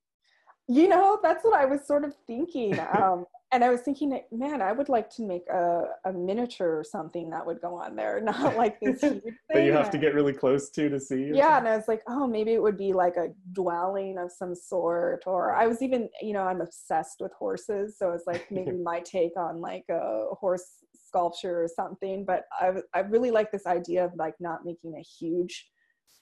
You 0.66 0.88
know 0.88 1.18
that's 1.22 1.44
what 1.44 1.54
i 1.54 1.66
was 1.66 1.86
sort 1.86 2.04
of 2.04 2.14
thinking. 2.26 2.78
Um, 2.98 3.26
and 3.54 3.62
I 3.62 3.70
was 3.70 3.82
thinking, 3.82 4.20
man, 4.32 4.60
I 4.60 4.72
would 4.72 4.88
like 4.88 5.08
to 5.10 5.22
make 5.22 5.48
a, 5.48 5.84
a 6.04 6.12
miniature 6.12 6.76
or 6.76 6.82
something 6.82 7.30
that 7.30 7.46
would 7.46 7.60
go 7.60 7.76
on 7.76 7.94
there, 7.94 8.20
not 8.24 8.56
like 8.56 8.80
this 8.80 9.00
huge 9.00 9.22
thing. 9.22 9.36
that 9.50 9.64
you 9.64 9.72
have 9.72 9.90
to 9.90 9.98
get 9.98 10.12
really 10.12 10.32
close 10.32 10.70
to 10.70 10.88
to 10.88 10.98
see. 10.98 11.30
Yeah, 11.32 11.58
and 11.58 11.68
I 11.68 11.76
was 11.76 11.86
like, 11.86 12.02
oh, 12.08 12.26
maybe 12.26 12.52
it 12.52 12.60
would 12.60 12.76
be 12.76 12.92
like 12.92 13.16
a 13.16 13.28
dwelling 13.52 14.18
of 14.18 14.32
some 14.32 14.56
sort. 14.56 15.22
Or 15.26 15.54
I 15.54 15.68
was 15.68 15.82
even, 15.82 16.08
you 16.20 16.32
know, 16.32 16.42
I'm 16.42 16.60
obsessed 16.60 17.18
with 17.20 17.32
horses, 17.38 17.96
so 17.96 18.10
it's 18.10 18.26
like 18.26 18.46
maybe 18.50 18.72
my 18.72 19.00
take 19.00 19.36
on 19.36 19.60
like 19.60 19.84
a 19.88 20.26
horse 20.32 20.66
sculpture 21.06 21.62
or 21.62 21.68
something. 21.68 22.24
But 22.24 22.46
I 22.60 22.72
I 22.92 23.00
really 23.00 23.30
like 23.30 23.52
this 23.52 23.66
idea 23.66 24.04
of 24.04 24.10
like 24.16 24.34
not 24.40 24.64
making 24.64 24.96
a 24.96 25.02
huge 25.02 25.68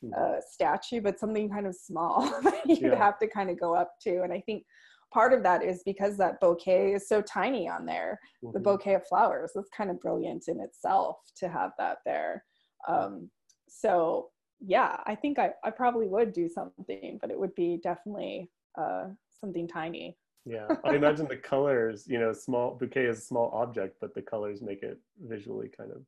hmm. 0.03 0.11
uh, 0.15 0.41
statue, 0.51 1.01
but 1.01 1.19
something 1.19 1.49
kind 1.49 1.67
of 1.67 1.75
small 1.75 2.27
that 2.43 2.67
you'd 2.67 2.83
yeah. 2.83 2.95
have 2.95 3.19
to 3.21 3.27
kind 3.27 3.49
of 3.49 3.59
go 3.59 3.75
up 3.75 3.95
to. 4.03 4.21
And 4.23 4.35
I 4.35 4.43
think 4.45 4.65
part 5.13 5.33
of 5.33 5.43
that 5.43 5.63
is 5.63 5.83
because 5.85 6.17
that 6.17 6.41
bouquet 6.41 6.95
is 6.95 7.09
so 7.09 7.21
tiny 7.21 7.69
on 7.69 7.85
there 7.85 8.19
mm-hmm. 8.43 8.53
the 8.53 8.61
bouquet 8.61 8.95
of 8.95 9.07
flowers 9.07 9.53
that's 9.55 9.69
kind 9.77 9.91
of 9.91 10.01
brilliant 10.01 10.45
in 10.49 10.61
itself 10.61 11.17
to 11.37 11.49
have 11.49 11.73
that 11.79 11.99
there. 12.07 12.45
Um, 12.89 13.31
so 13.69 14.29
yeah 14.65 14.97
i 15.07 15.15
think 15.15 15.39
I, 15.39 15.51
I 15.65 15.71
probably 15.71 16.07
would 16.07 16.33
do 16.33 16.49
something 16.49 17.19
but 17.21 17.31
it 17.31 17.39
would 17.39 17.55
be 17.55 17.81
definitely 17.83 18.51
uh, 18.81 19.09
something 19.41 19.67
tiny. 19.67 20.17
Yeah 20.45 20.69
i 20.85 20.95
imagine 20.95 21.27
the 21.29 21.37
colors 21.37 22.05
you 22.07 22.19
know 22.19 22.33
small 22.33 22.77
bouquet 22.79 23.07
is 23.07 23.19
a 23.19 23.23
small 23.23 23.51
object 23.53 23.97
but 24.01 24.15
the 24.15 24.23
colors 24.23 24.63
make 24.63 24.83
it 24.83 24.99
visually 25.21 25.69
kind 25.77 25.91
of 25.91 26.03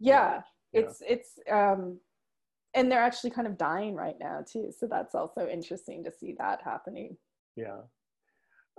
yeah, 0.00 0.40
yeah. 0.72 0.80
it's 0.80 1.02
it's 1.06 1.38
um 1.50 2.00
and 2.74 2.90
they're 2.90 3.02
actually 3.02 3.30
kind 3.30 3.46
of 3.46 3.56
dying 3.56 3.94
right 3.94 4.16
now 4.18 4.42
too 4.50 4.72
so 4.76 4.86
that's 4.86 5.14
also 5.14 5.46
interesting 5.46 6.02
to 6.04 6.10
see 6.10 6.34
that 6.38 6.60
happening. 6.64 7.16
Yeah 7.54 7.82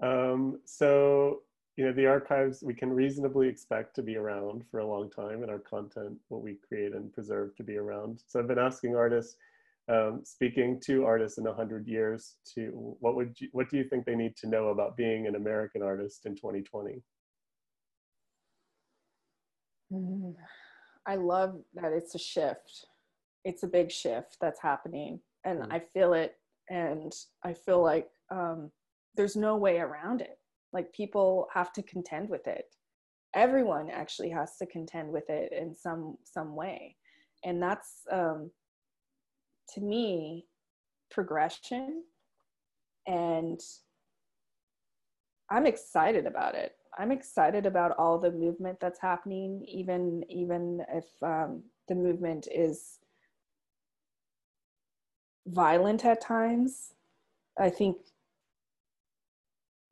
um, 0.01 0.59
so, 0.65 1.41
you 1.77 1.85
know, 1.85 1.93
the 1.93 2.07
archives 2.07 2.63
we 2.63 2.73
can 2.73 2.91
reasonably 2.91 3.47
expect 3.47 3.95
to 3.95 4.01
be 4.01 4.15
around 4.17 4.63
for 4.69 4.79
a 4.79 4.87
long 4.87 5.09
time 5.09 5.41
and 5.43 5.51
our 5.51 5.59
content, 5.59 6.17
what 6.29 6.41
we 6.41 6.57
create 6.67 6.93
and 6.93 7.13
preserve 7.13 7.55
to 7.55 7.63
be 7.63 7.77
around. 7.77 8.23
So 8.27 8.39
I've 8.39 8.47
been 8.47 8.59
asking 8.59 8.95
artists, 8.95 9.35
um, 9.89 10.21
speaking 10.23 10.79
to 10.85 11.05
artists 11.05 11.37
in 11.37 11.43
100 11.43 11.87
years 11.87 12.35
to 12.55 12.95
what 12.99 13.15
would 13.15 13.39
you, 13.39 13.49
what 13.51 13.69
do 13.69 13.77
you 13.77 13.83
think 13.83 14.05
they 14.05 14.15
need 14.15 14.35
to 14.37 14.47
know 14.47 14.69
about 14.69 14.97
being 14.97 15.27
an 15.27 15.35
American 15.35 15.81
artist 15.81 16.25
in 16.25 16.35
2020? 16.35 17.01
Mm, 19.91 20.35
I 21.05 21.15
love 21.15 21.59
that 21.75 21.91
it's 21.91 22.15
a 22.15 22.19
shift. 22.19 22.85
It's 23.43 23.63
a 23.63 23.67
big 23.67 23.91
shift 23.91 24.37
that's 24.39 24.61
happening 24.61 25.19
and 25.43 25.59
mm. 25.59 25.67
I 25.69 25.79
feel 25.79 26.13
it 26.13 26.35
and 26.69 27.11
I 27.43 27.53
feel 27.53 27.83
like 27.83 28.09
um, 28.31 28.71
there's 29.15 29.35
no 29.35 29.55
way 29.55 29.79
around 29.79 30.21
it. 30.21 30.39
Like 30.71 30.93
people 30.93 31.47
have 31.53 31.71
to 31.73 31.83
contend 31.83 32.29
with 32.29 32.47
it. 32.47 32.65
Everyone 33.35 33.89
actually 33.89 34.29
has 34.29 34.57
to 34.57 34.65
contend 34.65 35.11
with 35.11 35.29
it 35.29 35.51
in 35.51 35.75
some 35.75 36.17
some 36.23 36.55
way. 36.55 36.95
And 37.43 37.61
that's 37.61 38.01
um, 38.11 38.51
to 39.73 39.81
me 39.81 40.45
progression 41.11 42.03
and 43.05 43.59
i'm 45.51 45.65
excited 45.65 46.25
about 46.25 46.55
it. 46.55 46.73
I'm 46.97 47.11
excited 47.11 47.65
about 47.65 47.95
all 47.97 48.19
the 48.19 48.31
movement 48.31 48.79
that's 48.79 48.99
happening 48.99 49.65
even 49.67 50.23
even 50.29 50.83
if 50.91 51.05
um, 51.21 51.63
the 51.87 51.95
movement 51.95 52.47
is 52.53 52.99
violent 55.47 56.05
at 56.05 56.21
times. 56.21 56.93
I 57.59 57.69
think 57.69 57.97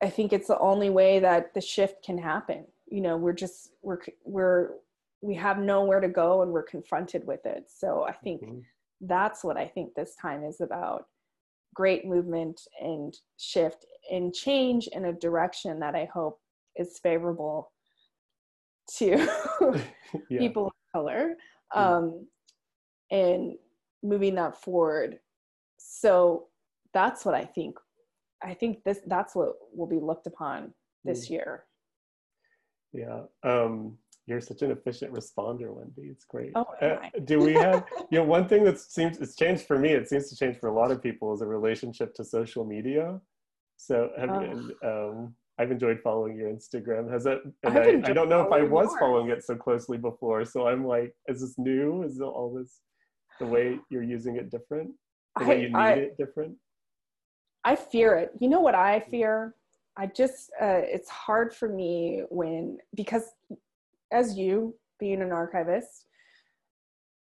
I 0.01 0.09
think 0.09 0.33
it's 0.33 0.47
the 0.47 0.59
only 0.59 0.89
way 0.89 1.19
that 1.19 1.53
the 1.53 1.61
shift 1.61 2.03
can 2.03 2.17
happen. 2.17 2.65
You 2.87 3.01
know, 3.01 3.17
we're 3.17 3.33
just 3.33 3.71
we're 3.81 3.99
we're 4.23 4.71
we 5.21 5.35
have 5.35 5.59
nowhere 5.59 5.99
to 5.99 6.07
go 6.07 6.41
and 6.41 6.51
we're 6.51 6.63
confronted 6.63 7.25
with 7.25 7.45
it. 7.45 7.65
So 7.67 8.05
I 8.07 8.13
think 8.13 8.41
mm-hmm. 8.41 8.59
that's 9.01 9.43
what 9.43 9.57
I 9.57 9.67
think 9.67 9.93
this 9.93 10.15
time 10.15 10.43
is 10.43 10.61
about. 10.61 11.05
Great 11.75 12.05
movement 12.05 12.59
and 12.81 13.15
shift 13.37 13.85
and 14.11 14.33
change 14.33 14.87
in 14.87 15.05
a 15.05 15.13
direction 15.13 15.79
that 15.79 15.95
I 15.95 16.09
hope 16.11 16.39
is 16.75 16.99
favorable 16.99 17.71
to 18.97 19.27
yeah. 20.29 20.39
people 20.39 20.67
of 20.67 20.73
color 20.91 21.35
mm-hmm. 21.73 21.79
um, 21.79 22.27
and 23.11 23.53
moving 24.03 24.35
that 24.35 24.59
forward. 24.59 25.19
So 25.77 26.47
that's 26.93 27.23
what 27.23 27.35
I 27.35 27.45
think 27.45 27.77
I 28.43 28.53
think 28.53 28.83
this 28.83 28.99
that's 29.07 29.35
what 29.35 29.53
will 29.73 29.87
be 29.87 29.99
looked 29.99 30.27
upon 30.27 30.73
this 31.03 31.27
mm. 31.27 31.31
year. 31.31 31.65
Yeah. 32.93 33.21
Um, 33.43 33.97
you're 34.27 34.41
such 34.41 34.61
an 34.61 34.71
efficient 34.71 35.13
responder, 35.13 35.73
Wendy. 35.73 36.09
It's 36.09 36.25
great. 36.25 36.51
Oh, 36.55 36.65
uh, 36.81 36.97
do 37.25 37.39
we 37.39 37.53
have, 37.53 37.85
you 38.11 38.19
know, 38.19 38.23
one 38.23 38.47
thing 38.47 38.63
that 38.65 38.79
seems, 38.79 39.17
it's 39.17 39.35
changed 39.35 39.65
for 39.65 39.77
me, 39.79 39.89
it 39.89 40.07
seems 40.07 40.29
to 40.29 40.35
change 40.35 40.57
for 40.57 40.69
a 40.69 40.73
lot 40.73 40.91
of 40.91 41.01
people 41.01 41.33
is 41.33 41.41
a 41.41 41.45
relationship 41.45 42.13
to 42.15 42.23
social 42.23 42.63
media. 42.63 43.19
So 43.77 44.11
have 44.17 44.29
oh. 44.29 44.41
you, 44.41 44.75
um, 44.87 45.35
I've 45.57 45.71
enjoyed 45.71 45.99
following 46.03 46.37
your 46.37 46.49
Instagram. 46.49 47.11
Has 47.11 47.25
it, 47.25 47.39
and 47.63 47.77
I, 47.77 48.09
I, 48.09 48.13
don't 48.13 48.29
know 48.29 48.41
if 48.41 48.51
I 48.51 48.61
was 48.61 48.87
more. 48.87 48.99
following 48.99 49.29
it 49.29 49.43
so 49.43 49.55
closely 49.55 49.97
before. 49.97 50.45
So 50.45 50.67
I'm 50.67 50.85
like, 50.85 51.13
is 51.27 51.41
this 51.41 51.55
new? 51.57 52.03
Is 52.03 52.21
all 52.21 52.53
this, 52.57 52.79
the 53.39 53.45
way 53.45 53.79
you're 53.89 54.03
using 54.03 54.37
it 54.37 54.49
different? 54.49 54.91
The 55.37 55.45
way 55.45 55.61
you 55.61 55.67
need 55.67 55.75
I, 55.75 55.91
it 55.93 56.17
different? 56.17 56.55
I 57.63 57.75
fear 57.75 58.15
it. 58.15 58.31
You 58.39 58.49
know 58.49 58.59
what 58.59 58.75
I 58.75 58.99
fear? 58.99 59.55
I 59.97 60.07
just, 60.07 60.51
uh, 60.59 60.81
it's 60.83 61.09
hard 61.09 61.53
for 61.53 61.69
me 61.69 62.23
when, 62.29 62.77
because 62.95 63.33
as 64.11 64.37
you 64.37 64.75
being 64.99 65.21
an 65.21 65.31
archivist, 65.31 66.05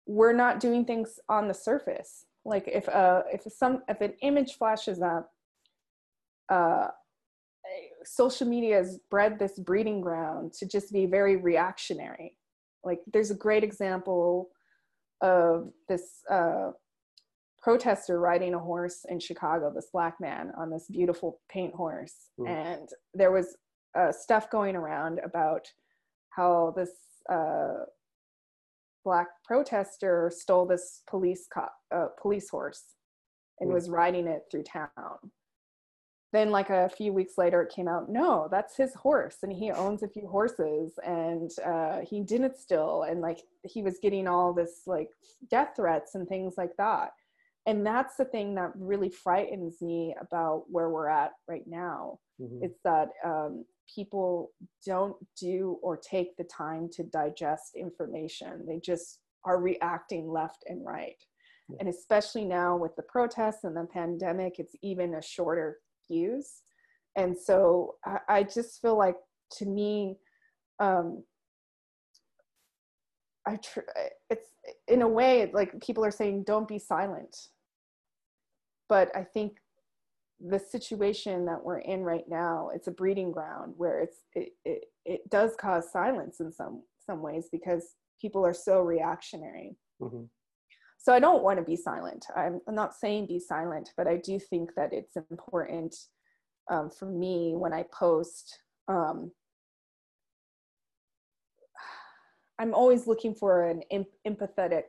we're 0.07 0.33
not 0.33 0.59
doing 0.59 0.85
things 0.85 1.19
on 1.29 1.47
the 1.47 1.53
surface. 1.53 2.25
Like 2.43 2.67
if, 2.67 2.87
uh, 2.89 3.23
if 3.31 3.41
some, 3.51 3.83
if 3.87 4.01
an 4.01 4.13
image 4.21 4.57
flashes 4.57 5.01
up, 5.01 5.31
uh, 6.49 6.87
social 8.03 8.47
media 8.47 8.75
has 8.77 8.99
bred 9.09 9.39
this 9.39 9.57
breeding 9.57 10.01
ground 10.01 10.53
to 10.53 10.67
just 10.67 10.93
be 10.93 11.05
very 11.05 11.37
reactionary. 11.37 12.37
Like 12.83 12.99
there's 13.11 13.31
a 13.31 13.35
great 13.35 13.63
example 13.63 14.49
of 15.21 15.71
this 15.87 16.21
uh, 16.29 16.71
protester 17.65 18.19
riding 18.19 18.53
a 18.53 18.59
horse 18.59 19.07
in 19.09 19.19
Chicago, 19.19 19.71
this 19.73 19.89
black 19.91 20.21
man 20.21 20.51
on 20.55 20.69
this 20.69 20.85
beautiful 20.87 21.39
paint 21.49 21.73
horse. 21.73 22.29
Mm. 22.39 22.47
And 22.47 22.89
there 23.15 23.31
was 23.31 23.57
uh, 23.97 24.11
stuff 24.11 24.51
going 24.51 24.75
around 24.75 25.19
about 25.25 25.65
how 26.29 26.75
this 26.77 26.91
uh, 27.27 27.85
black 29.03 29.25
protester 29.43 30.31
stole 30.31 30.67
this 30.67 31.01
police 31.09 31.47
co- 31.51 31.65
uh, 31.91 32.09
police 32.21 32.49
horse 32.49 32.83
and 33.59 33.71
mm. 33.71 33.73
was 33.73 33.89
riding 33.89 34.27
it 34.27 34.43
through 34.51 34.63
town. 34.63 35.17
Then, 36.33 36.51
like 36.51 36.69
a 36.69 36.89
few 36.89 37.13
weeks 37.13 37.33
later, 37.35 37.63
it 37.63 37.73
came 37.73 37.87
out, 37.87 38.11
no, 38.11 38.47
that's 38.51 38.77
his 38.77 38.93
horse, 38.93 39.37
and 39.41 39.51
he 39.51 39.71
owns 39.71 40.03
a 40.03 40.07
few 40.09 40.27
horses, 40.27 40.99
and 41.03 41.49
uh, 41.65 42.01
he 42.01 42.21
didn't 42.21 42.57
steal, 42.57 43.05
and 43.09 43.21
like 43.21 43.41
he 43.63 43.81
was 43.81 43.97
getting 44.03 44.27
all 44.27 44.53
this 44.53 44.81
like 44.85 45.09
death 45.49 45.69
threats 45.77 46.13
and 46.13 46.27
things 46.27 46.55
like 46.57 46.75
that 46.77 47.11
and 47.65 47.85
that's 47.85 48.15
the 48.15 48.25
thing 48.25 48.55
that 48.55 48.71
really 48.75 49.09
frightens 49.09 49.81
me 49.81 50.15
about 50.21 50.65
where 50.67 50.89
we're 50.89 51.09
at 51.09 51.31
right 51.47 51.65
now. 51.65 52.19
Mm-hmm. 52.41 52.65
it's 52.65 52.79
that 52.83 53.07
um, 53.23 53.63
people 53.93 54.51
don't 54.85 55.15
do 55.39 55.77
or 55.81 55.95
take 55.95 56.35
the 56.35 56.43
time 56.43 56.89
to 56.91 57.03
digest 57.03 57.77
information. 57.77 58.65
They 58.67 58.81
just 58.83 59.19
are 59.45 59.61
reacting 59.61 60.29
left 60.29 60.65
and 60.67 60.85
right. 60.85 61.15
Yeah. 61.69 61.77
and 61.79 61.89
especially 61.89 62.45
now 62.45 62.75
with 62.77 62.95
the 62.95 63.03
protests 63.03 63.63
and 63.63 63.75
the 63.75 63.85
pandemic 63.85 64.59
it's 64.59 64.75
even 64.83 65.15
a 65.15 65.21
shorter 65.21 65.79
fuse. 66.07 66.61
And 67.15 67.35
so 67.37 67.95
i, 68.05 68.19
I 68.27 68.43
just 68.43 68.81
feel 68.81 68.97
like 68.97 69.15
to 69.53 69.65
me 69.65 70.17
um, 70.79 71.23
I 73.47 73.55
tr- 73.57 73.79
it's 74.29 74.49
in 74.87 75.01
a 75.01 75.07
way 75.07 75.49
like 75.53 75.79
people 75.79 76.03
are 76.03 76.11
saying 76.11 76.43
don't 76.43 76.67
be 76.67 76.79
silent 76.79 77.35
but 78.87 79.15
I 79.15 79.23
think 79.23 79.57
the 80.39 80.59
situation 80.59 81.45
that 81.45 81.63
we're 81.63 81.79
in 81.79 82.03
right 82.03 82.25
now, 82.27 82.69
it's 82.73 82.87
a 82.87 82.91
breeding 82.91 83.31
ground 83.31 83.73
where 83.77 83.99
it's 84.01 84.17
it, 84.33 84.49
it, 84.65 84.85
it 85.05 85.29
does 85.29 85.55
cause 85.55 85.91
silence 85.91 86.39
in 86.39 86.51
some 86.51 86.83
some 87.05 87.21
ways 87.21 87.47
because 87.51 87.95
people 88.19 88.45
are 88.45 88.53
so 88.53 88.81
reactionary. 88.81 89.75
Mm-hmm. 90.01 90.23
So 90.97 91.13
I 91.13 91.19
don't 91.19 91.43
want 91.43 91.59
to 91.59 91.65
be 91.65 91.75
silent. 91.75 92.25
I'm, 92.35 92.59
I'm, 92.67 92.73
not 92.73 92.95
saying 92.95 93.27
be 93.27 93.39
silent, 93.39 93.91
but 93.95 94.07
I 94.07 94.17
do 94.17 94.39
think 94.39 94.71
that 94.75 94.91
it's 94.91 95.15
important 95.29 95.95
um, 96.71 96.89
for 96.89 97.05
me 97.05 97.53
when 97.55 97.73
I 97.73 97.85
post. 97.93 98.57
Um, 98.87 99.31
I'm 102.57 102.73
always 102.73 103.05
looking 103.05 103.35
for 103.35 103.67
an 103.67 103.83
em- 103.91 104.05
empathetic 104.27 104.85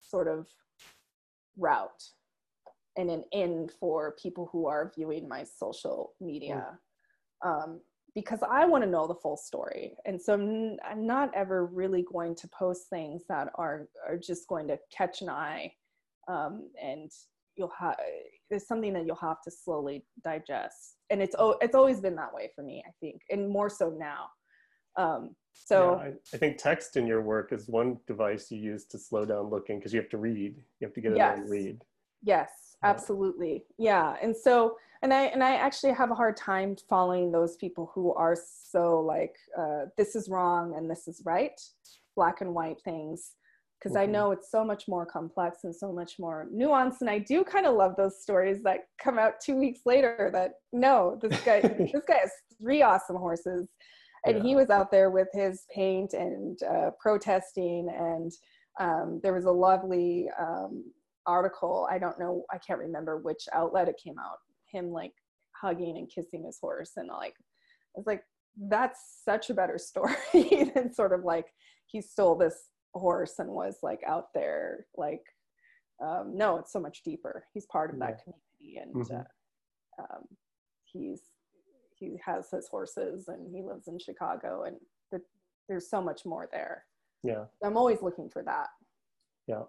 sort 0.00 0.28
of 0.28 0.46
route 1.58 2.02
and 2.98 3.10
an 3.10 3.24
in 3.32 3.70
for 3.80 4.16
people 4.20 4.50
who 4.52 4.66
are 4.66 4.92
viewing 4.94 5.26
my 5.26 5.44
social 5.44 6.12
media. 6.20 6.78
Um, 7.44 7.80
because 8.14 8.40
I 8.42 8.64
want 8.64 8.82
to 8.82 8.90
know 8.90 9.06
the 9.06 9.14
full 9.14 9.36
story. 9.36 9.94
And 10.04 10.20
so 10.20 10.34
I'm, 10.34 10.76
I'm 10.84 11.06
not 11.06 11.32
ever 11.36 11.66
really 11.66 12.04
going 12.12 12.34
to 12.36 12.48
post 12.48 12.88
things 12.90 13.22
that 13.28 13.48
are, 13.54 13.86
are 14.08 14.16
just 14.16 14.48
going 14.48 14.66
to 14.68 14.78
catch 14.94 15.22
an 15.22 15.28
eye. 15.28 15.72
Um, 16.26 16.68
and 16.82 17.12
you'll 17.54 17.72
have, 17.78 17.94
there's 18.50 18.66
something 18.66 18.92
that 18.94 19.06
you'll 19.06 19.14
have 19.16 19.40
to 19.42 19.52
slowly 19.52 20.04
digest. 20.24 20.96
And 21.10 21.22
it's, 21.22 21.36
oh, 21.38 21.58
it's 21.60 21.76
always 21.76 22.00
been 22.00 22.16
that 22.16 22.34
way 22.34 22.50
for 22.56 22.64
me, 22.64 22.82
I 22.84 22.90
think, 23.00 23.20
and 23.30 23.48
more 23.48 23.70
so 23.70 23.90
now. 23.90 24.26
Um, 24.96 25.36
so 25.52 26.00
yeah, 26.02 26.08
I, 26.08 26.12
I, 26.34 26.38
think 26.38 26.58
text 26.58 26.96
in 26.96 27.06
your 27.06 27.22
work 27.22 27.52
is 27.52 27.68
one 27.68 27.98
device 28.08 28.50
you 28.50 28.58
use 28.58 28.84
to 28.86 28.98
slow 28.98 29.24
down 29.24 29.48
looking 29.48 29.78
because 29.78 29.92
you 29.92 30.00
have 30.00 30.10
to 30.10 30.18
read. 30.18 30.56
You 30.80 30.86
have 30.86 30.94
to 30.94 31.00
get 31.00 31.12
it 31.12 31.18
yes. 31.18 31.38
and 31.38 31.48
read. 31.48 31.82
Yes, 32.22 32.50
absolutely. 32.82 33.64
Yeah. 33.78 34.16
And 34.22 34.36
so 34.36 34.76
and 35.02 35.12
I 35.14 35.24
and 35.26 35.42
I 35.42 35.54
actually 35.54 35.92
have 35.92 36.10
a 36.10 36.14
hard 36.14 36.36
time 36.36 36.76
following 36.88 37.30
those 37.30 37.56
people 37.56 37.90
who 37.94 38.12
are 38.14 38.36
so 38.36 39.00
like 39.00 39.36
uh, 39.58 39.86
this 39.96 40.16
is 40.16 40.28
wrong 40.28 40.74
and 40.76 40.90
this 40.90 41.06
is 41.06 41.22
right, 41.24 41.60
black 42.16 42.40
and 42.40 42.54
white 42.54 42.80
things 42.84 43.32
because 43.78 43.94
mm-hmm. 43.94 44.08
I 44.08 44.12
know 44.12 44.32
it's 44.32 44.50
so 44.50 44.64
much 44.64 44.88
more 44.88 45.06
complex 45.06 45.64
and 45.64 45.74
so 45.74 45.92
much 45.92 46.18
more 46.18 46.48
nuanced. 46.52 47.00
And 47.00 47.08
I 47.10 47.20
do 47.20 47.44
kind 47.44 47.66
of 47.66 47.76
love 47.76 47.94
those 47.96 48.20
stories 48.20 48.62
that 48.64 48.88
come 49.00 49.18
out 49.18 49.34
two 49.40 49.56
weeks 49.56 49.80
later 49.86 50.30
that 50.32 50.52
no, 50.72 51.18
this 51.22 51.40
guy 51.42 51.60
this 51.92 52.04
guy 52.06 52.18
has 52.20 52.32
three 52.60 52.82
awesome 52.82 53.16
horses 53.16 53.68
and 54.26 54.38
yeah. 54.38 54.42
he 54.42 54.56
was 54.56 54.70
out 54.70 54.90
there 54.90 55.10
with 55.10 55.28
his 55.32 55.64
paint 55.72 56.12
and 56.12 56.60
uh, 56.64 56.90
protesting 57.00 57.88
and 57.96 58.32
um, 58.80 59.20
there 59.22 59.32
was 59.32 59.44
a 59.44 59.50
lovely 59.50 60.28
um, 60.40 60.84
article 61.28 61.86
i 61.90 61.98
don't 61.98 62.18
know 62.18 62.44
i 62.52 62.58
can't 62.58 62.78
remember 62.78 63.18
which 63.18 63.44
outlet 63.52 63.88
it 63.88 64.00
came 64.02 64.18
out 64.18 64.38
him 64.72 64.90
like 64.90 65.12
hugging 65.60 65.96
and 65.98 66.10
kissing 66.12 66.44
his 66.44 66.58
horse 66.60 66.92
and 66.96 67.08
like 67.08 67.34
i 67.38 67.96
was 67.96 68.06
like 68.06 68.22
that's 68.68 69.20
such 69.24 69.50
a 69.50 69.54
better 69.54 69.78
story 69.78 70.72
than 70.74 70.92
sort 70.92 71.12
of 71.12 71.24
like 71.24 71.46
he 71.86 72.00
stole 72.00 72.34
this 72.34 72.68
horse 72.94 73.34
and 73.38 73.48
was 73.48 73.76
like 73.82 74.00
out 74.06 74.26
there 74.34 74.86
like 74.96 75.22
um, 76.04 76.32
no 76.34 76.56
it's 76.56 76.72
so 76.72 76.80
much 76.80 77.02
deeper 77.04 77.44
he's 77.52 77.66
part 77.66 77.92
of 77.92 77.98
that 77.98 78.20
community 78.22 78.80
and 78.80 78.94
mm-hmm. 78.94 79.16
uh, 79.16 80.02
um, 80.02 80.22
he's 80.84 81.20
he 81.98 82.18
has 82.24 82.50
his 82.50 82.68
horses 82.68 83.28
and 83.28 83.54
he 83.54 83.62
lives 83.62 83.88
in 83.88 83.98
Chicago 83.98 84.64
and 84.64 84.76
the, 85.10 85.20
there's 85.68 85.90
so 85.90 86.00
much 86.00 86.24
more 86.24 86.48
there. 86.52 86.84
Yeah. 87.22 87.44
I'm 87.64 87.76
always 87.76 88.02
looking 88.02 88.30
for 88.30 88.42
that. 88.44 88.68
Yeah. 89.46 89.62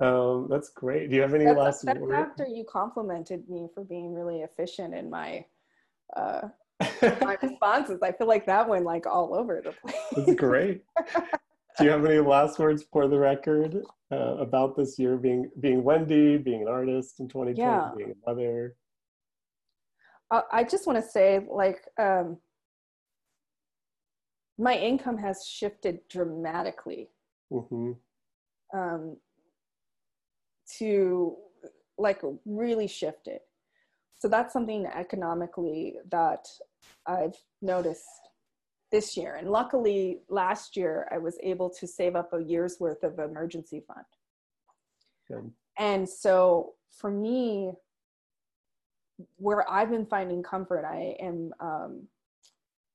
Um, 0.00 0.48
that's 0.48 0.70
great. 0.70 1.10
Do 1.10 1.16
you 1.16 1.22
have 1.22 1.34
any 1.34 1.44
that's, 1.44 1.58
last 1.58 1.84
that's 1.84 1.98
words? 1.98 2.14
After 2.14 2.46
you 2.46 2.64
complimented 2.64 3.48
me 3.48 3.68
for 3.74 3.84
being 3.84 4.14
really 4.14 4.40
efficient 4.40 4.94
in 4.94 5.10
my 5.10 5.44
uh, 6.16 6.48
my 7.20 7.36
responses, 7.42 8.00
I 8.02 8.12
feel 8.12 8.26
like 8.26 8.46
that 8.46 8.68
went 8.68 8.84
like 8.84 9.06
all 9.06 9.34
over 9.34 9.60
the 9.62 9.72
place. 9.72 10.02
That's 10.16 10.34
great. 10.34 10.82
Do 11.78 11.84
you 11.84 11.90
have 11.90 12.04
any 12.04 12.18
last 12.18 12.58
words 12.58 12.84
for 12.92 13.08
the 13.08 13.18
record 13.18 13.82
uh, 14.10 14.36
about 14.36 14.76
this 14.76 14.98
year 14.98 15.16
being 15.16 15.50
being 15.60 15.84
Wendy, 15.84 16.36
being 16.36 16.62
an 16.62 16.68
artist 16.68 17.20
in 17.20 17.28
2020, 17.28 17.58
yeah. 17.58 17.90
being 17.96 18.10
a 18.10 18.30
mother? 18.30 18.74
I 20.52 20.62
just 20.62 20.86
want 20.86 20.96
to 21.02 21.10
say, 21.10 21.44
like, 21.50 21.82
um, 21.98 22.38
my 24.58 24.76
income 24.76 25.18
has 25.18 25.44
shifted 25.44 26.00
dramatically 26.08 27.10
mm-hmm. 27.50 27.92
um, 28.78 29.16
to 30.78 31.36
like 31.98 32.22
really 32.46 32.86
shift 32.86 33.26
it. 33.26 33.42
So 34.18 34.28
that's 34.28 34.52
something 34.52 34.86
economically 34.86 35.96
that 36.10 36.46
I've 37.06 37.36
noticed 37.62 38.04
this 38.92 39.16
year. 39.16 39.36
And 39.36 39.50
luckily, 39.50 40.20
last 40.28 40.76
year 40.76 41.08
I 41.10 41.18
was 41.18 41.38
able 41.42 41.70
to 41.70 41.86
save 41.86 42.16
up 42.16 42.32
a 42.32 42.42
year's 42.42 42.78
worth 42.80 43.02
of 43.02 43.18
emergency 43.18 43.82
fund. 43.86 44.06
Good. 45.28 45.50
And 45.78 46.08
so 46.08 46.74
for 46.90 47.10
me, 47.10 47.72
where 49.36 49.70
I've 49.70 49.90
been 49.90 50.06
finding 50.06 50.42
comfort, 50.42 50.84
I 50.84 51.16
am 51.20 51.52
um, 51.60 52.08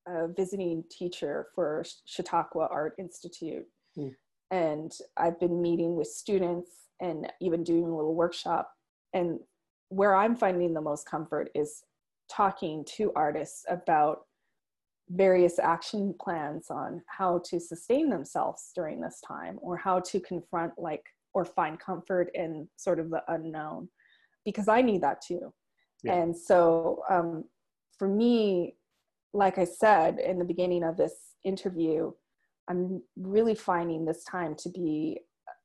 a 0.07 0.27
visiting 0.27 0.83
teacher 0.89 1.47
for 1.55 1.83
Chautauqua 2.05 2.67
Art 2.69 2.93
Institute. 2.97 3.65
Mm. 3.97 4.15
And 4.51 4.91
I've 5.17 5.39
been 5.39 5.61
meeting 5.61 5.95
with 5.95 6.07
students 6.07 6.84
and 7.01 7.31
even 7.41 7.63
doing 7.63 7.83
a 7.83 7.95
little 7.95 8.15
workshop. 8.15 8.71
And 9.13 9.39
where 9.89 10.15
I'm 10.15 10.35
finding 10.35 10.73
the 10.73 10.81
most 10.81 11.07
comfort 11.07 11.49
is 11.55 11.83
talking 12.29 12.85
to 12.97 13.11
artists 13.15 13.65
about 13.69 14.21
various 15.09 15.59
action 15.59 16.15
plans 16.19 16.71
on 16.71 17.01
how 17.07 17.39
to 17.45 17.59
sustain 17.59 18.09
themselves 18.09 18.71
during 18.73 18.99
this 18.99 19.21
time 19.25 19.59
or 19.61 19.77
how 19.77 19.99
to 19.99 20.19
confront 20.19 20.73
like 20.77 21.03
or 21.33 21.45
find 21.45 21.79
comfort 21.79 22.31
in 22.33 22.67
sort 22.75 22.99
of 22.99 23.11
the 23.11 23.21
unknown 23.27 23.87
because 24.45 24.67
i 24.67 24.81
need 24.81 25.01
that 25.01 25.21
too 25.21 25.53
yeah. 26.05 26.21
And 26.21 26.37
so 26.37 27.01
um, 27.09 27.45
for 27.97 28.07
me, 28.07 28.75
like 29.33 29.57
I 29.57 29.65
said 29.65 30.19
in 30.19 30.39
the 30.39 30.45
beginning 30.45 30.83
of 30.83 30.97
this 30.97 31.13
interview, 31.43 32.11
I'm 32.69 33.01
really 33.17 33.55
finding 33.55 34.05
this 34.05 34.23
time 34.23 34.55
to 34.59 34.69
be 34.69 35.19